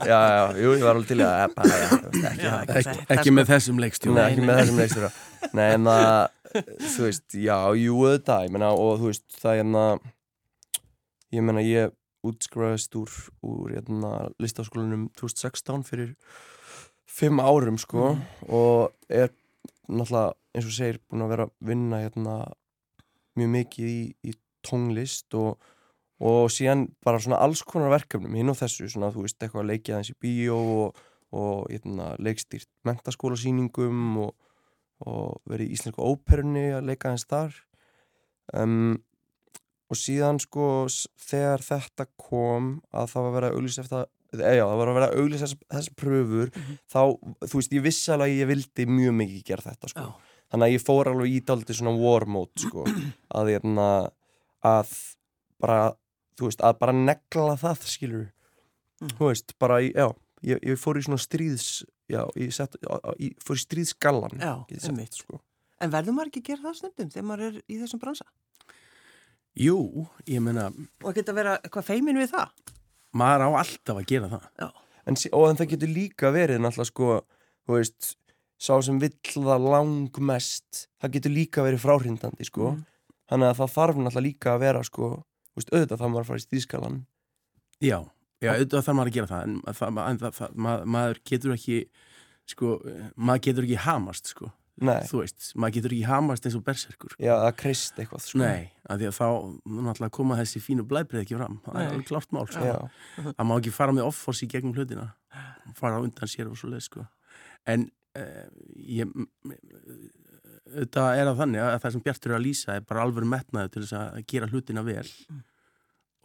[0.09, 0.20] já,
[0.61, 3.00] jú, ég var alveg til að, bara, já, þú veist, ekki Já, það ekki ekki,
[3.00, 5.11] þetta, ekki með þessum leikstjóra Nei, ekki með þessum leikstjóra
[5.56, 9.61] Nei, en það, þú veist, já, jú, auðvitað, ég meina, og þú veist, það er
[9.62, 9.85] hérna,
[11.34, 11.94] ég meina, ég
[12.26, 13.10] útskræðist úr,
[13.46, 16.14] úr hérna, listaskólanum 2016 fyrir
[17.10, 18.12] fimm árum, sko,
[18.46, 19.32] og er
[19.88, 22.36] náttúrulega, eins og segir, búin að vera að vinna hérna
[23.38, 24.34] mjög mikið í, í
[24.66, 25.56] tónlist og,
[26.20, 29.72] og síðan bara svona alls konar verkefnum hinn og þessu, svona, þú veist, eitthvað að
[29.72, 34.34] leikja í bíó og, og hérna, leikstýrt mentaskólasýningum og
[35.08, 37.54] og verið í Íslensku óperunni að leika hans þar.
[38.56, 39.00] Um,
[39.90, 40.64] og síðan sko
[41.26, 44.07] þegar þetta kom að það var að vera að auglýsa eftir
[44.40, 46.50] eða já, það var að vera að auglýsa þessar þess pröfur
[46.94, 47.00] þá,
[47.50, 50.11] þú veist, ég vissi alveg að ég vildi mjög mikið gera þetta sko Já.
[50.53, 52.85] þannig að ég fór alveg í dálítið svona war mode sko,
[53.40, 53.66] að ég
[54.70, 54.92] að
[55.61, 55.81] bara,
[56.38, 58.29] þú veist, að bara negla það, skilur
[59.00, 59.14] Mm.
[59.16, 60.11] þú veist, bara, já
[60.44, 61.68] ég, ég fór í svona stríðs
[62.12, 62.74] já, ég, sett,
[63.16, 65.14] ég fór í stríðsgallan Já, get ég sagt, einmitt.
[65.16, 65.38] sko.
[65.81, 68.26] En verður maður ekki að gera það stundum þegar maður er í þessum bransa?
[69.58, 70.68] Jú, ég meina,
[71.04, 72.50] Og geta að vera eitthvað feimin við það?
[73.16, 74.44] maður á alltaf að gera það.
[74.60, 74.68] Já.
[75.10, 77.24] en, sí- og en það getur líka verið náttúrulega sko,
[77.66, 78.14] þú veist
[78.60, 82.70] sá sem vill það langmest það getur líka verið fráhrindandi sko.
[82.76, 82.84] Mhm.
[83.30, 85.08] þannig að það þarf náttúrulega líka að vera sko,
[85.50, 87.00] þú veist, auðvitað það maður að fara í stríðsgallan
[87.80, 87.98] Já,
[88.42, 91.52] já, auðvitað þarf maður að gera það, en, það, en það, það, maður, maður getur
[91.56, 91.78] ekki,
[92.46, 92.66] sko,
[93.16, 94.52] maður getur ekki hamast, sko.
[94.80, 95.00] Nei.
[95.04, 97.12] Þú veist, maður getur ekki hamast eins og berserkur.
[97.20, 98.38] já, það krist eitthvað sko.
[98.38, 99.26] Nei, af því að þá
[99.88, 101.60] náttúrulega koma þessi fínu blæbrið ekki fram.
[101.66, 102.64] Það er alveg klárt mál, sko.
[102.64, 102.78] já,
[103.36, 105.08] Það má ekki fara með offors í gegnum hlutina.
[105.76, 107.04] Fara undan sér og svo leið, sko.
[107.68, 108.48] En uh,
[108.80, 109.12] ég,
[110.70, 113.72] þetta er að þannig að það sem Bjartur er að lýsa er bara alveg metnaði
[113.74, 115.06] til þess að gera hlutina vel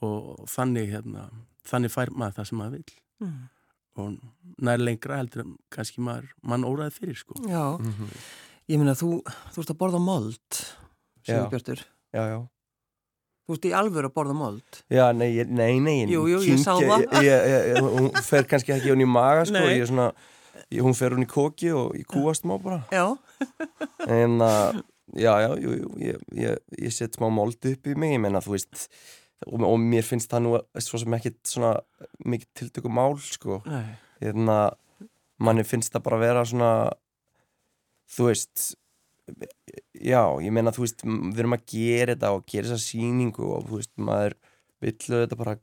[0.05, 1.27] og þannig, hérna,
[1.65, 3.35] þannig fær maður það sem maður vil Mm.
[3.95, 4.17] og
[4.67, 7.33] nær lengra heldur kannski maður mann óraði fyrir, sko.
[7.47, 8.09] Já, Mhm.
[8.71, 9.19] Ég meina þú,
[9.53, 10.59] þú ert að borða mold,
[11.25, 11.81] segur Björtur.
[12.15, 12.37] já, já
[13.45, 14.77] Þú ert í alvöru að borða mold.
[14.89, 17.03] Já, nei, ég- nei, nei Jú, jú, ég sá það.
[17.21, 19.75] ég, ég, ég, Hún fer kannski ekki hún í maga, sko Nei.
[19.77, 20.07] ég er svona,
[20.73, 23.03] ég, Hún fer hún í koki og ég kúast má bara Já,
[24.09, 24.81] En að,
[25.13, 28.41] já, já, jú, jú Ég, ég, ég set smá mold upp í mig Ég menna,
[28.41, 28.87] þú veist
[29.45, 31.75] og, og mér finnst það nú svo sem ekkit svona
[32.25, 33.93] mikið tiltöku mál, sko nei.
[34.23, 34.71] Hérna,
[35.37, 36.71] manni finnst það bara vera svona
[38.11, 38.65] þú veist
[39.97, 43.65] já, ég meina, þú veist við erum að gera þetta og gera þessa sýningu og
[43.69, 44.37] þú veist, maður
[44.85, 45.55] villu þetta bara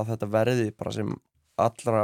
[0.00, 1.14] að þetta verði bara sem
[1.60, 2.02] allra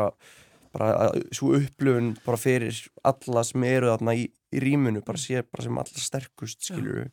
[0.71, 5.67] bara svo upplöfun bara fyrir alla sem eru þarna í, í rýmunu bara sé bara
[5.67, 7.09] sem allra sterkust skilur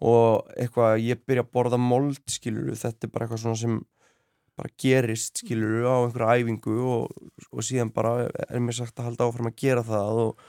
[0.00, 3.78] og eitthvað ég byrja að borða mold skilur þetta er bara eitthvað svona sem
[4.58, 9.28] bara gerist skilur á einhverja æfingu og, og síðan bara er mér sagt að halda
[9.30, 10.48] áfram að gera það og,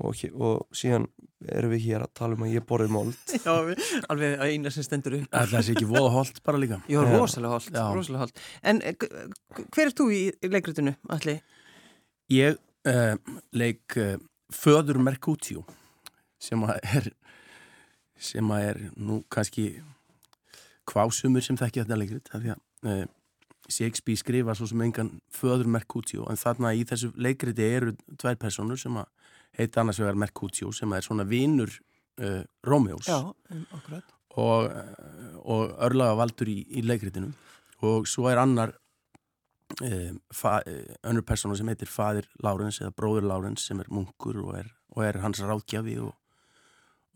[0.00, 1.06] og, og síðan
[1.50, 4.72] erum við hér að tala um að ég borðið mold Já, við- alveg að eina
[4.74, 5.28] sem stendur upp.
[5.32, 6.80] Það er ekki voða holt bara líka.
[6.90, 7.00] Já.
[7.14, 7.84] rosalega holdt, Já.
[7.96, 8.42] rosalega holdt.
[8.72, 9.06] En eh,
[9.70, 11.36] hver er þú í leikritinu, Alli?
[12.30, 13.14] Ég uh,
[13.56, 14.16] leik uh,
[14.54, 15.64] Föður Mercutio
[16.40, 17.08] sem að er
[18.20, 19.70] sem að er nú kannski
[20.90, 22.60] kvásumur sem þekki þetta leikrit af því að
[22.90, 23.04] uh,
[23.70, 28.80] Shakespeare skrifa svo sem engan Föður Mercutio en þarna í þessu leikriti eru tvær personur
[28.80, 29.08] sem að
[29.58, 31.72] heita annars vegar Mercutio sem er svona vinur
[32.20, 33.08] uh, Rómeós.
[33.08, 33.20] Já,
[33.54, 33.64] um,
[34.38, 34.70] og,
[35.42, 37.32] og örlaga valdur í, í leikritinu.
[37.86, 38.74] Og svo er annar
[39.80, 44.38] um, fa, eh, önnur persóna sem heitir fadir Lárens eða bróður Lárens sem er munkur
[44.44, 46.14] og er, og er hans ráðgjafi og,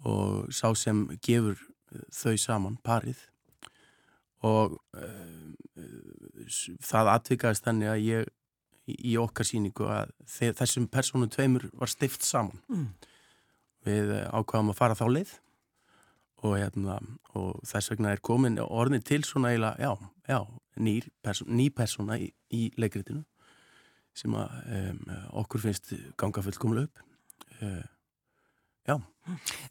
[0.09, 1.59] og sá sem gefur
[1.95, 3.21] eh, þau saman, parið
[4.45, 5.55] og um,
[6.85, 8.33] það atvikaðist þannig að ég
[8.85, 12.89] í, okkar síningu að þe þessum persónum tveimur var stift saman Mm.
[13.85, 15.33] við eh, ákvaðum að fara þá leið
[16.45, 16.99] og, hérna,
[17.37, 20.41] og þess vegna er komin orðin til svona eiginlega, já, já,
[20.77, 23.25] ný persóna í, í leikritinu
[24.15, 25.01] sem að um,
[25.43, 27.01] okkur finnst ganga fullkomlega upp.
[27.59, 27.83] Uh,
[28.89, 28.97] já,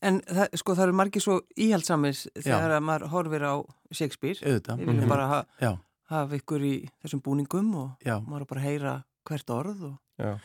[0.02, 3.54] En það, sko, það eru margir svo íhaldsamis þegar að maður horfir á
[3.94, 4.40] Shakespeare.
[4.42, 4.80] auðvitað.
[4.80, 5.10] Við viljum Mhm.
[5.10, 5.78] bara ha,
[6.10, 10.40] hafa ykkur í þessum búningum og já, maður bara heyra hvert orð og já,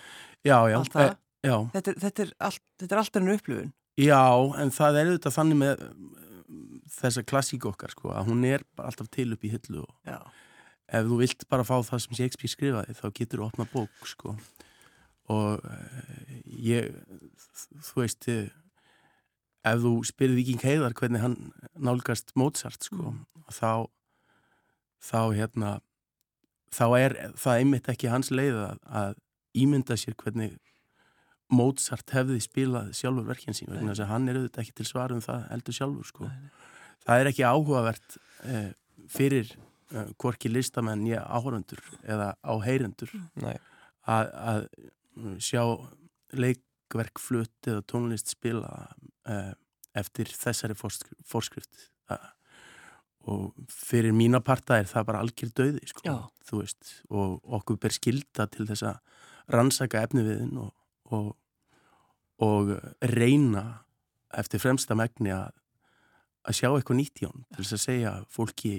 [0.45, 0.77] já, já.
[0.79, 1.09] allt það.
[1.11, 1.17] eh,
[1.49, 3.73] já, Þetta, er- þetta, er allt, þetta er alltaf enn upplifun.
[3.99, 4.21] já,
[4.61, 8.89] en það er auðvitað þannig með um, þessa klassíku okkar, sko, að hún er bara
[8.93, 10.21] alltaf til upp í hillu og Já.
[10.89, 14.37] ef þú vilt bara fá það sem Shakespeare skrifaði þá getur þú opna bók sko.
[15.33, 16.93] Og uh, ég
[17.85, 18.49] þú veist uh,
[19.69, 21.39] ef þú spyrir Viking Heiðar hvernig hann
[21.77, 23.15] nálgast Mozart sko,
[23.53, 23.89] þá
[24.99, 25.75] þá hérna
[26.75, 29.21] þá er það einmitt ekki hans leið að, að
[29.59, 30.59] ímynda sér hvernig
[31.49, 35.47] Mozart hefði spilað sjálfur verkinn sín þess að hann er auðvitað ekki til svarum það
[35.49, 36.29] heldur sjálfur sko.
[37.07, 38.67] Það er ekki áhugavert eh,
[39.09, 43.57] fyrir eh, hvorki listamenn ég áhörundur eða áheyrendur Nei,
[44.05, 44.67] að, mm,
[45.43, 45.63] sjá
[46.37, 48.89] leikverk flutt eða tónlist spila
[49.29, 49.55] eh,
[49.99, 51.89] eftir þessari forskrift, forskrift.
[52.09, 52.27] Það,
[53.29, 56.15] og fyrir mína parta er það bara algjör döði sko,
[56.49, 59.01] þú veist og okkur ber skilda til þess að
[59.53, 60.71] rannsaka efniviðin og,
[61.13, 61.33] og,
[62.45, 62.73] og
[63.05, 63.65] reyna
[64.39, 65.51] eftir fremsta megni að,
[66.49, 68.75] að sjá eitthvað nýtt í hún til þess að segja fólki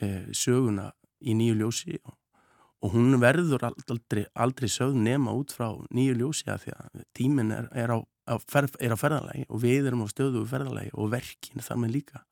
[0.00, 2.14] e, söguna í nýju ljósi og,
[2.80, 7.52] og hún verður aldrei, aldrei sögð nema út frá nýju ljósi að því að tíminn
[7.52, 11.12] er, er, á, á ferð, er á ferðalagi og við erum á stöðu ferðalagi og
[11.12, 12.24] verkin þar með líka.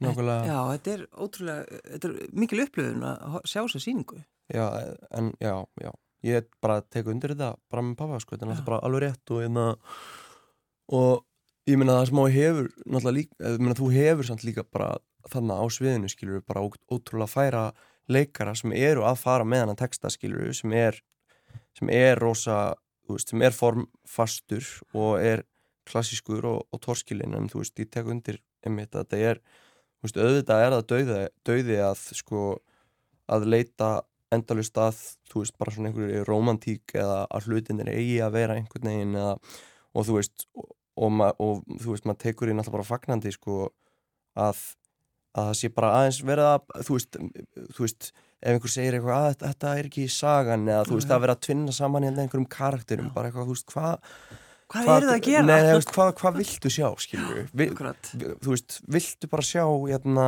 [0.00, 0.44] Nákvæmlega.
[0.48, 4.22] Já, þetta er ótrúlega, þetta er mikil upplöfun að sjá þessa síningu.
[4.50, 4.64] Já,
[5.18, 5.90] en já, já.
[6.26, 9.32] Ég bara tek undir þetta bara með pappa sko, þetta er náttúrulega bara alveg rétt
[9.32, 9.66] og, einna,
[10.96, 11.22] og
[11.70, 14.90] ég meina það sem á hefur náttúrulega líka, ég meina þú hefur samt líka bara
[15.30, 17.64] þannig á sviðinu skilur bara ótrúlega færa
[18.10, 20.98] leikara sem eru að fara með hann að texta skilur sem er,
[21.78, 22.74] sem er rosa,
[23.10, 25.44] veist, sem er formfastur og er
[25.90, 29.40] klassískur og, og torskilinn en þú veist, ég tek undir einmitt að þetta er,
[29.98, 32.44] þú veist, auðvitað er það dauði, dauði að sko
[33.30, 33.90] að leita
[34.34, 34.98] endalust að,
[35.30, 39.16] þú veist, bara svona einhverju romantík eða að hlutin er eigi að vera einhvern veginn
[39.18, 39.32] eða,
[39.94, 40.68] og þú veist, og,
[41.06, 43.70] og, og þú veist, maður tekur í náttúrulega bara fagnandi, sko,
[44.38, 44.62] að,
[45.36, 47.18] að það sé bara aðeins verið að, þú veist,
[47.76, 51.10] þú veist, ef einhver segir eitthvað að þetta- þetta er ekki sagan eða þú veist,
[51.14, 53.98] að vera að tvinna saman hérna einhverjum karakterum, bara eitthvað, þú veist, hvað
[54.70, 55.42] Hvað, er það að gera?
[55.42, 56.86] Nei, þú veist, hvað, hvað viltu sjá?
[57.74, 58.10] Akkurat.
[58.38, 60.26] Þú veist, viltu bara sjá, hérna,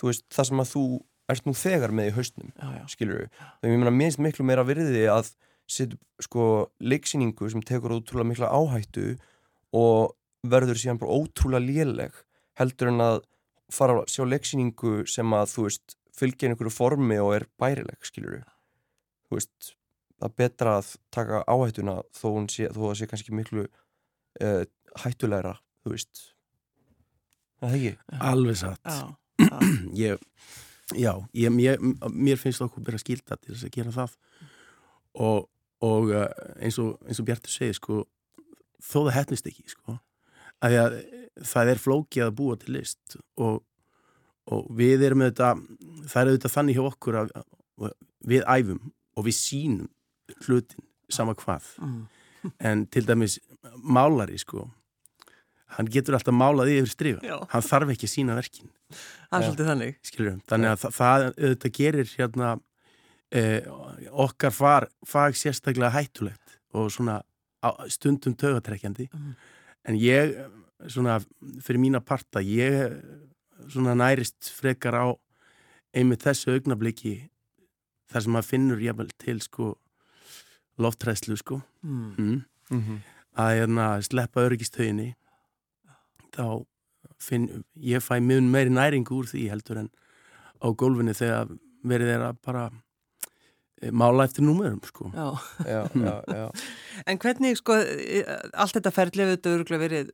[0.00, 0.82] þú veist, það sem að þú
[1.30, 2.14] ert nú þegar með í
[2.90, 3.28] skilur við,
[3.62, 5.30] þegar ég meina minnst miklu meira virði að
[5.70, 6.48] setja sko
[6.82, 9.06] leiksýningu sem tekur ótrúlega mikla áhættu
[9.72, 12.12] og verður síðan bara ótrúlega léleg
[12.58, 13.22] heldur en að
[13.72, 18.42] fara að sjá leiksýningu sem að þú veist fylgja einhverju formi og er bærileg skilur
[19.34, 19.72] þú veist,
[20.20, 24.62] það er betra að taka áhættuna þó, hún sé, þó það sé kannski miklu uh,
[25.02, 26.22] hættulegra þú veist.
[27.60, 28.84] Það er ekki alveg satt.
[28.84, 29.58] Já, já.
[30.04, 30.24] ég,
[31.00, 34.16] já, ég, mér, mér finnst okkur byrja skilda til þess að gera það.
[35.24, 35.44] Og,
[35.86, 36.30] og eh,
[36.66, 38.00] eins og, eins og Bjartur segir sko,
[38.82, 39.98] þó það hefnist ekki sko,
[40.58, 40.96] að því að
[41.42, 43.62] það er flókið að búa til list og,
[44.46, 45.64] og við erum auðvitað,
[46.10, 47.32] það er auðvitað þannig hjá okkur að
[48.24, 49.88] við æfum og við sínum
[50.46, 52.06] hlutin sama hvað Mm.
[52.60, 53.38] en til dæmis
[53.80, 54.66] málari sko
[55.78, 57.38] hann getur alltaf málað yfir striga Já.
[57.48, 58.68] hann þarf ekki að sína verkin
[59.32, 59.94] er þannig.
[60.04, 62.50] skilur þannig að það, auðvitað gerir hérna
[63.32, 63.64] eh,
[64.12, 67.22] okkar far, fag sérstaklega hættulegt og svona
[67.88, 69.34] stundum tögatrekkjandi Mm.
[69.88, 70.36] en ég
[70.88, 71.18] svona
[71.64, 72.98] fyrir mína parta ég
[73.68, 75.06] svona nærist frekar á
[75.94, 77.14] einmitt þessu augnabliki
[78.10, 79.74] þar sem maður finnur jafnvel til sko
[80.78, 82.14] loftræslu sko Mm.
[82.18, 82.44] mm.
[82.70, 82.98] mm -hmm.
[83.36, 85.14] að hérna, sleppa öryggistöginni
[86.32, 86.64] þá
[87.18, 89.90] finn ég fæ mjög meiri næringu úr því heldur en
[90.64, 92.70] á gólfinu þegar verið er að bara
[93.92, 95.10] mála eftir númerum sko.
[95.14, 95.28] Já.
[95.66, 96.50] já, já, já
[97.06, 100.12] En hvernig, sko, e- allt þetta ferlið þetta örgulega verið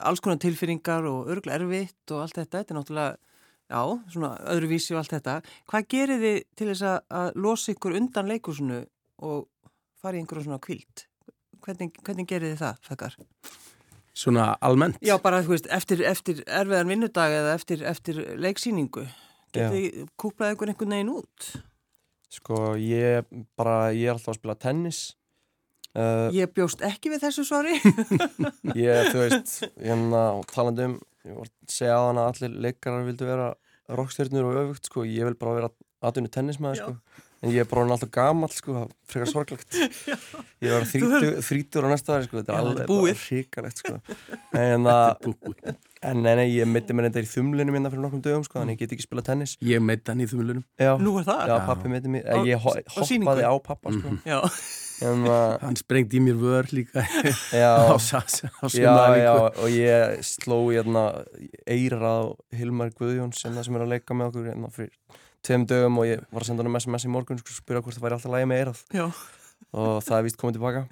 [0.00, 3.16] alls konar tilfinningar og örgulega erfitt og allt þetta, þetta er náttúrulega,
[3.70, 3.82] já,
[4.14, 5.40] svona öðruvísi og allt þetta.
[5.70, 8.80] Hvað gerir þið til þess að, að losa ykkur undan leikursunu
[9.24, 9.44] og
[10.00, 11.06] fara í einhverjum svona kvilt?
[11.64, 13.20] Hvernig, hvernig gerir þið það, fekkar?
[14.14, 19.08] svona almennt Já, bara, þú veist, eftir, eftir erfiðan vinnudag eða eftir, eftir leiksýningu.
[19.54, 21.48] Getið þið kúplað ykkur einhvern veginn út?
[22.32, 25.02] Sko, ég bara, ég er alltaf að spila tennis
[25.94, 27.76] uh, Ég bjóst ekki við þessu svari.
[28.86, 29.58] Ég, þú veist,
[29.88, 33.52] hérna talandi um, ég var að segja að hana allir leikarar vildu vera
[33.94, 35.70] rockstjörnur og öfugt, sko, ég vil bara vera
[36.04, 36.88] aðunni tennismæður, Já.
[36.88, 39.78] sko en ég er bara alltaf gamall, sko, það er frekar sorglegt.
[40.64, 40.86] Ég var
[41.44, 43.98] þrítur, á næsta ári, sko, þetta Já, er alveg bara hrikalegt, sko.
[44.56, 45.26] En að,
[46.08, 48.78] en nei, nei, ég mitti mér þetta í þumlunum hérna fyrir nokkrum dögum, sko, þannig
[48.78, 49.58] ég get ekki spila tennis.
[49.64, 51.42] Ég meit hann í þumlunum Já, Nú er það?
[51.52, 54.14] já pappi mitti mér, Á- ég ho hoppaði á pappa, sko.
[54.14, 54.22] Mhm.
[54.24, 54.40] Já.
[55.04, 57.04] en að, hann sprengdi í mér vör líka.
[57.52, 57.72] Já.
[57.92, 59.50] Á, sa- sa- á Já, já, sumaræfingu.
[59.60, 61.04] og ég sló hérna
[61.68, 62.20] eira á
[62.56, 64.96] Hilmar Guðjóns sem það sem er að leika með okkur hérna fyrir
[65.44, 68.06] tveim dögum og ég var að senda hann SMS í morgun sko, spyrja hvort það
[68.06, 68.84] væri alltaf lægi með eirað
[69.74, 70.84] og það er víst komið tilbaka.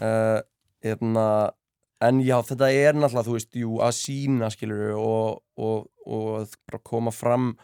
[0.00, 0.40] Uh,
[0.84, 1.26] hérna,
[2.06, 6.82] en já, þetta er náttúrulega, þú veist, jú, að sína skilur og, og, og bara
[6.90, 7.54] koma fram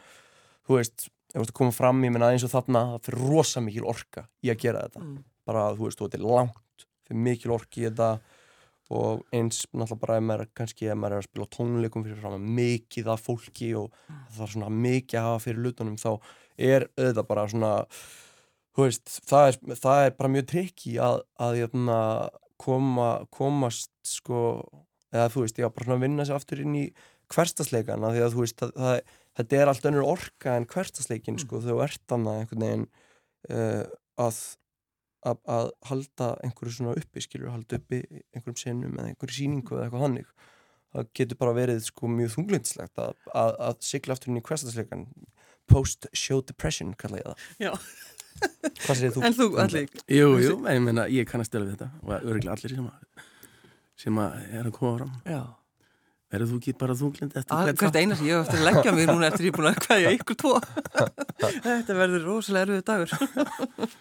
[0.67, 3.63] þú veist, ef þú veist koma fram, ég menna eins og þarna það fyrir rosa
[3.65, 5.05] mikil orka í að gera þetta.
[5.05, 5.21] Mm.
[5.47, 8.11] bara, þú veist, þú þetta er langt fyrir mikil orki í þetta
[8.95, 12.51] og eins náttúrulega bara ef maður kannski ef maður er að spila tónleikum fyrir fram
[12.59, 16.11] mikið af fólki og það er svona mikið að hafa fyrir lutunum þá
[16.57, 17.73] er auðvitað bara svona
[18.85, 22.01] veist, það er, það er bara mjög trikki að, að jöfna,
[22.61, 24.41] koma, komast sko,
[25.15, 26.85] eða þú veist, já, bara svona vinna sér aftur inn í
[27.33, 31.63] hverstasleikana því að þú veist, það, það, þetta er allt önnur orka en hverstasleikin, sko,
[31.65, 32.87] þegar þú ert annað einhvern veginn
[33.51, 33.83] uh,
[34.27, 34.41] að
[35.27, 39.89] að, að halda einhverju svona uppi skilur, halda uppi einhverjum senum eða einhverju síningu eða
[39.89, 40.29] eitthvað hannig
[40.97, 45.07] það getur bara verið sko mjög þunglindslegt að, að, að sigla aftur inn í hverstaðsleikan
[45.71, 47.47] post-show depression kalla ég það.
[47.67, 47.73] Já.
[48.85, 49.23] Hvað segir þú?
[49.27, 52.75] En þú, allir Jú, jú, ég meina, ég kannast stela við þetta og örgulega allir
[52.77, 53.23] sem að
[53.97, 55.15] sem að er að koma fram.
[55.25, 55.41] Já
[56.33, 57.99] Verður þú ekki bara þunglind eftir hvern Hvert þátt?
[58.03, 60.15] eina sem ég hef eftir að leggja mig núna eftir ég er búin að kvæðja
[60.17, 60.55] ykkur tvo
[61.67, 63.11] Þetta verður rosalega erfið dagur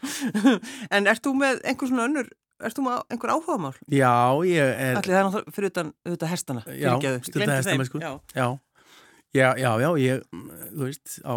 [0.95, 2.31] En ert þú með einhver svona önnur
[2.65, 3.73] Ert þú með einhver áhugamál?
[3.91, 4.13] Já,
[4.47, 8.01] ég er Allir það er náttúrulega fyrir utan auðvitað hestana Já, gleymdi hestana, sko.
[8.01, 8.11] Já.
[8.39, 8.47] Já,
[9.35, 10.21] já, já, já ég,
[10.71, 11.35] þú veist, á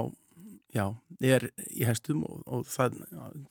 [0.79, 0.85] já,
[1.25, 3.01] ég er í hestum og, og það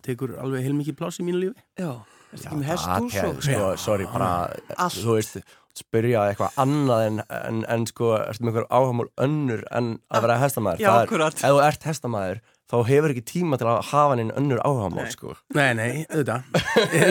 [0.07, 1.91] tekur alveg heilmikið pláss í mínu lífi Já,
[2.31, 4.31] ertu ekki með hesthús og sko, sorry, bara
[4.77, 5.01] Allt.
[5.03, 5.41] þú veist,
[5.79, 10.37] spyrja eitthvað annað en, en, en sko, ertu með einhver áhagamál önnur en að vera
[10.43, 11.37] hestamæður Já, akkurat.
[11.41, 15.13] ef þú ert hestamæður þá hefur ekki tíma til að hafa hann önnur áhagamál, Nei.
[15.15, 15.35] sko.
[15.55, 16.47] Nei, nei, auðvitað.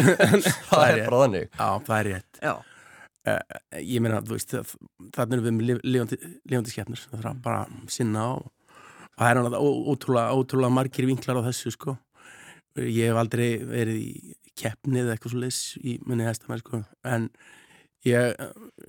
[0.68, 1.46] Það er bara þannig.
[1.56, 2.40] Já, það er rétt.
[2.42, 2.52] Já,
[3.32, 4.52] uh, Ég meina, þú veist,
[5.16, 6.18] þannig erum við lif- lifandi,
[6.50, 7.00] lifandi skepnur.
[7.08, 8.52] Það þarf bara að sinna og
[9.16, 11.94] og það er hann ótrúlega, ótrúlega margir vinklar á þessu, sko.
[12.76, 16.82] Ég hef aldrei verið í keppni eða eitthvað svo leys í minni hestamæð, sko.
[17.08, 17.30] En
[18.06, 18.44] ég,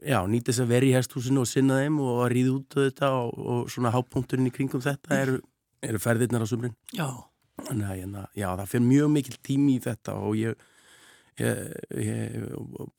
[0.06, 2.80] já, nýti þess að vera í hesthúsinu og sinna þeim og að ríða út á
[2.84, 5.39] þetta og, og svona hápunkturinn í kringum þetta eru,
[5.86, 6.77] eru ferðirnar á sumrin.
[6.95, 7.10] Já,
[7.58, 10.67] Þannig að hérna, já, það fyrir mjög mikil tími í þetta og ég,
[11.41, 11.63] ég,
[12.06, 12.45] ég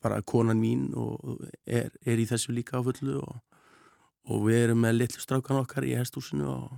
[0.03, 3.39] bara konan mín og er, er í þessu líka á fullu og,
[4.27, 6.77] og við erum með litlu strákan okkar í hestúsinu og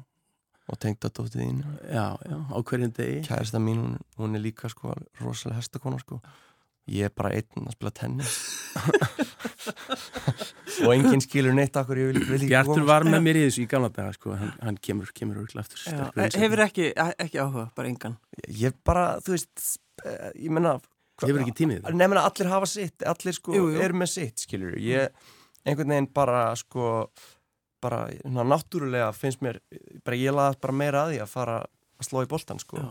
[0.72, 3.22] og tengda já, já, á hverjum degi.
[3.28, 6.22] kærista mín, hún, hún er líka sko rosalega hestakona sko
[6.90, 8.32] ég er bara einn að spila tennis
[10.86, 13.44] og enginn skilur neitt akkur ég vil, vil ekki Bjartur koma, var með mér í
[13.48, 15.84] þessu í gamla daga, sko, hann, hann kemur, kemur örgla aftur.
[15.86, 16.08] já.
[16.42, 16.88] Hefur ekki,
[17.22, 18.16] ekki áhuga, bara engan
[18.62, 19.68] ég bara, þú veist
[20.06, 20.78] eh, ég menna
[21.22, 22.00] Hefur ekki tímið það?
[22.02, 23.82] nefna allir hafa sitt, allir sko Jú, jú.
[23.86, 25.12] eru með sitt, skilur ég
[25.68, 26.88] einhvern veginn bara sko
[27.82, 29.60] bara ná, náttúrulega finnst mér
[30.06, 31.60] bara ég laðast bara meira að því að fara
[32.02, 32.90] að slá í boltan sko Já.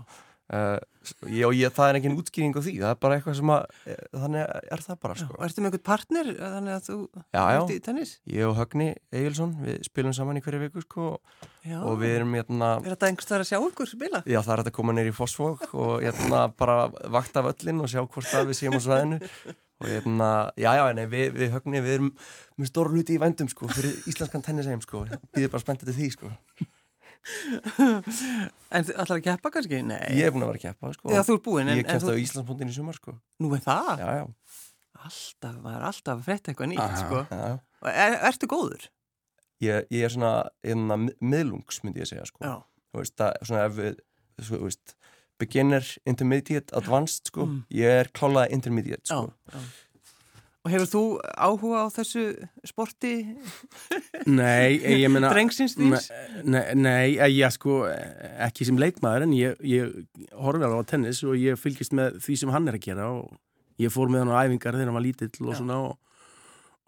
[0.52, 0.78] Uh,
[1.26, 3.62] ég, og ég, það er engin útskýring á því það er bara eitthvað sem að
[3.86, 4.42] eh, þannig
[4.76, 6.98] er það bara sko Og ertu með einhvern partner þannig að þú
[7.42, 8.12] ert í tennis?
[8.34, 11.08] ég og Högni Egilson, við spilum saman í hverju viku sko
[11.80, 14.22] og við erum hérna er þetta einhvers þar að sjá ykkur spila?
[14.26, 17.90] Já, það er hægt að koma neyri í Fossvog og hérna bara vakta völlin og
[17.92, 19.20] sjá hvort að við séum á svæðinu
[19.80, 19.88] og
[20.60, 22.10] já, já, nei, við, við höfni, við erum
[22.60, 26.08] með stóru hluti í vændum, sko, fyrir íslenskan tennisheim, sko, býðir bara spenntið til því,
[26.18, 26.32] sko.
[28.70, 29.80] En þú ætlar að keppa kannski?
[29.86, 29.98] Nei.
[30.14, 31.10] Ég er búin að vera að keppa, sko.
[31.10, 33.14] Já, þú ert búinn, en- Ég en keppt þú- á Íslandsbúndin í sumar, sko.
[33.42, 33.90] Nú er það?
[33.98, 34.24] Já, já,
[35.00, 36.96] Alltaf, maður er alltaf að frétta eitthvað nýtt, Aha.
[37.00, 37.20] sko.
[37.30, 37.60] já, já.
[38.04, 38.82] Er, ertu góður?
[39.64, 42.38] Ég, ég er svona, hérna, miðlungs, myndi ég segja, sko.
[42.44, 42.54] Já.
[42.92, 43.96] Þú veist, það, svona ef við,
[44.44, 44.94] þú veist,
[45.40, 47.46] beginner, intermediate, advanced, sko.
[47.46, 47.62] Mm.
[47.72, 49.32] Ég er klálega intermediate, Já, sko.
[49.50, 49.58] já.
[50.60, 51.02] Og hefur þú
[51.40, 52.22] áhuga á þessu
[52.68, 53.14] sporti
[54.28, 55.30] Nei, ég meina...
[55.32, 56.10] drengsins þýns?
[56.44, 59.94] Nei, nei, eh, ég sko ekki sem leikmaður en ég, ég
[60.36, 63.30] horfi alveg á tennis og ég fylgist með því sem hann er að gera og
[63.80, 65.58] ég fór með hann á æfingar þegar hann var lítill og Já.
[65.62, 65.94] svona og,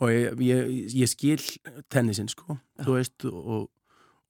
[0.05, 1.41] og ég, ég, ég skil
[1.93, 3.71] tennisin sko, þú veist og,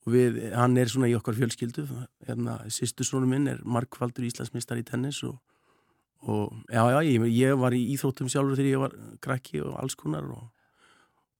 [0.06, 1.88] og við, hann er svona í okkar fjölskyldu
[2.28, 5.40] hérna, sýstu sónu minn er markvaldur Íslandsmeistar í tennis og,
[6.22, 9.96] og já, já, ég, ég var í íþróttum sjálfur þegar ég var krakki og alls
[9.98, 10.48] konar og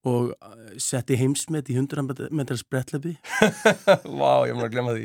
[0.02, 3.12] og eh, setti heimsmet í 100 metrar sprettlepi
[4.18, 5.04] Vá, ég mun að glemma því.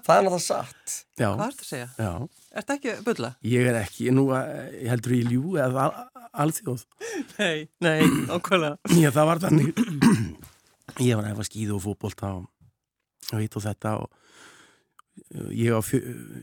[0.00, 0.94] Það er náttúrulega satt.
[1.20, 1.88] Já, Hvað ertu að segja?
[2.00, 2.12] já,
[2.62, 3.30] Ertu ekki að bulla?
[3.44, 6.86] ég er ekki, nú eh, ég heldur ég ljú eða al, alþjóð.
[7.36, 7.98] Nei, nei,
[8.38, 8.80] okkurlega.
[8.96, 9.84] Já, það var þannig,
[11.10, 12.48] ég var að hefa skíðu og fótbolta og,
[13.34, 14.16] og hitt og þetta og eh,
[15.54, 15.80] ég á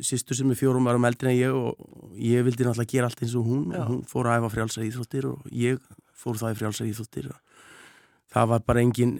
[0.04, 3.36] sýstur sem er fjórum árum eldri en ég og ég vildi náttúrulega gera allt eins
[3.36, 3.66] og hún.
[3.72, 3.82] Já.
[3.82, 5.82] og hún fór að æfa frjálsar íþróttir og ég
[6.14, 7.60] fór það í frjálsar íþróttir og
[8.34, 9.14] það var bara engin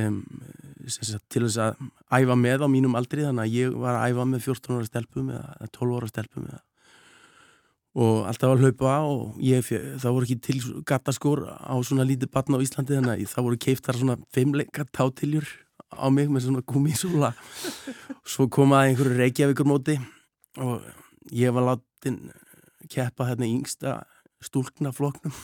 [0.00, 0.18] um,
[0.86, 1.86] sagt, til þess að
[2.20, 3.26] æfa með á mínum aldri.
[3.26, 6.64] Þannig að ég var að æfa með 14 ára stelpum eða 12 ára stelpum eða
[7.98, 9.66] og alltaf að hlaupa og ég,
[9.98, 13.58] það voru ekki til gattaskór á svona lítið batn á Íslandi þannig að það voru
[13.64, 15.48] keiftar svona fimmleika tátiljur
[15.90, 17.32] á mig með svona gúmísúla
[18.22, 19.96] svo komaði einhverju reykjavíkur móti
[20.60, 20.86] og
[21.34, 22.22] ég var látin
[22.90, 24.00] keppa hérna í yngsta
[24.44, 25.34] stúlkna floknum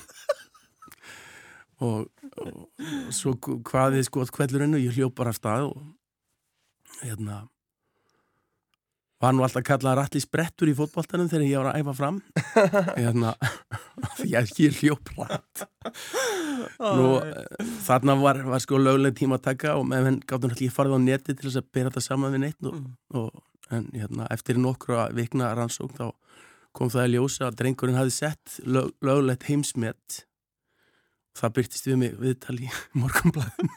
[1.85, 7.45] og, og, og svo hvaðið sko kvellurinn og ég hljóp bara af stað og hérna
[9.27, 12.22] var nú alltaf kallað rætli sprettur í fótboltanum þegar ég var að æfa fram.
[13.01, 13.35] Hérna
[14.16, 15.64] því að ég hljóp rætt
[16.77, 20.99] Nú, eh, þarna var, var sko löguleg tíma að taka og meðan gáttum ég farið
[20.99, 22.79] á neti til þess að bera þetta saman við neitt og,
[23.16, 26.07] og, en hérna, eftir nokkru vikna rannsókn þá
[26.77, 30.22] kom það að ljósa að drengurinn hafi sett lög, lögulegt heimsmet
[31.37, 32.70] það byrtist við mig viðtali í
[33.01, 33.70] morgunblæðum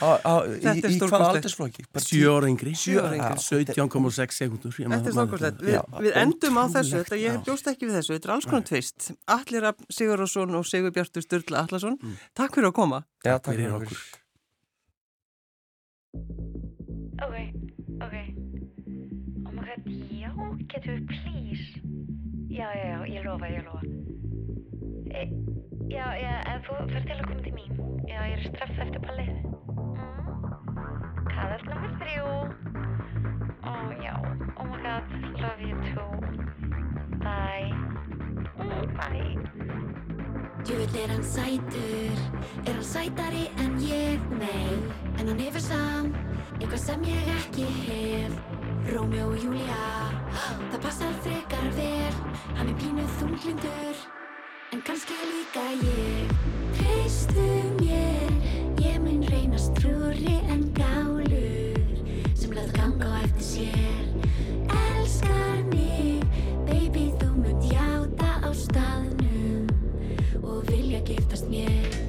[0.00, 0.98] Þetta er?
[1.10, 3.42] Bara sjö ára yngri Sjö ára yngri.
[3.42, 5.66] 17,6 sekundur Þetta er þetta.
[5.66, 7.42] Við, við endum á þessu, þetta ég já.
[7.48, 9.08] bjóst ekki við þessu, þetta er alls konar tvist.
[9.36, 11.98] Allir að Sigurðarsson og Sigur Bjartur Sturla Allarsson,
[12.36, 13.02] takk fyrir að koma.
[13.26, 14.00] Já, Takk fyrir okkur.
[17.26, 17.36] Ok,
[18.06, 18.16] ok.
[19.46, 20.30] Oh my god, já,
[20.72, 21.82] getur við please?
[22.56, 24.15] Já, já, já, ég lofa, ég lofa.
[25.16, 27.76] Já, já, en þú fyrir til að koma til mín.
[28.04, 29.30] Já, ég er strax eftir ballið.
[29.72, 30.00] Mm.
[31.30, 32.32] Kallast nummer þrjú.
[33.64, 34.14] Ó, já,
[34.60, 36.10] oh my god, love you too.
[37.24, 37.72] Bye.
[38.60, 39.46] Mm, bye.
[40.66, 42.20] Djúvill er hann sætur,
[42.66, 44.74] er hann sætari en ég, nei
[45.20, 46.16] En hann hefur samt,
[46.58, 48.34] eitthvað sem ég ekki hef
[48.90, 49.86] Rómjó og Júlía,
[50.72, 52.20] það passar frekar vel
[52.58, 54.02] Hann er pínuð þunglindur,
[54.76, 56.28] en kannski líka ég.
[56.76, 57.46] Treystu
[57.80, 58.30] mér,
[58.80, 61.80] ég mun reynast trúri en gálur
[62.34, 64.04] Sem löð ganga á eftir sér.
[64.68, 66.20] Elskar mig,
[66.68, 69.64] baby þú mun játa á staðnum
[70.44, 72.05] og vilja giftast mér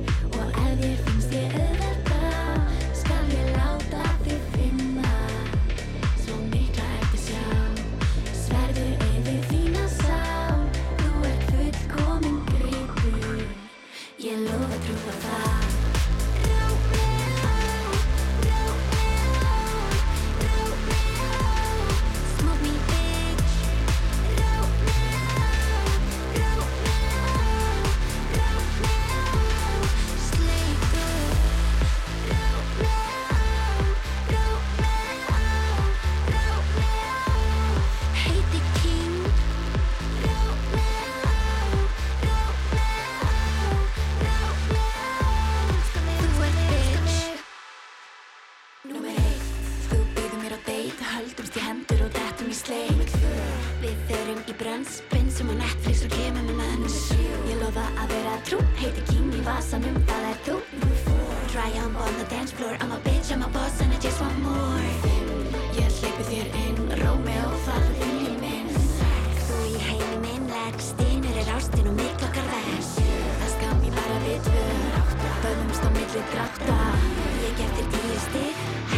[76.38, 78.97] Ég gef þér tíu stig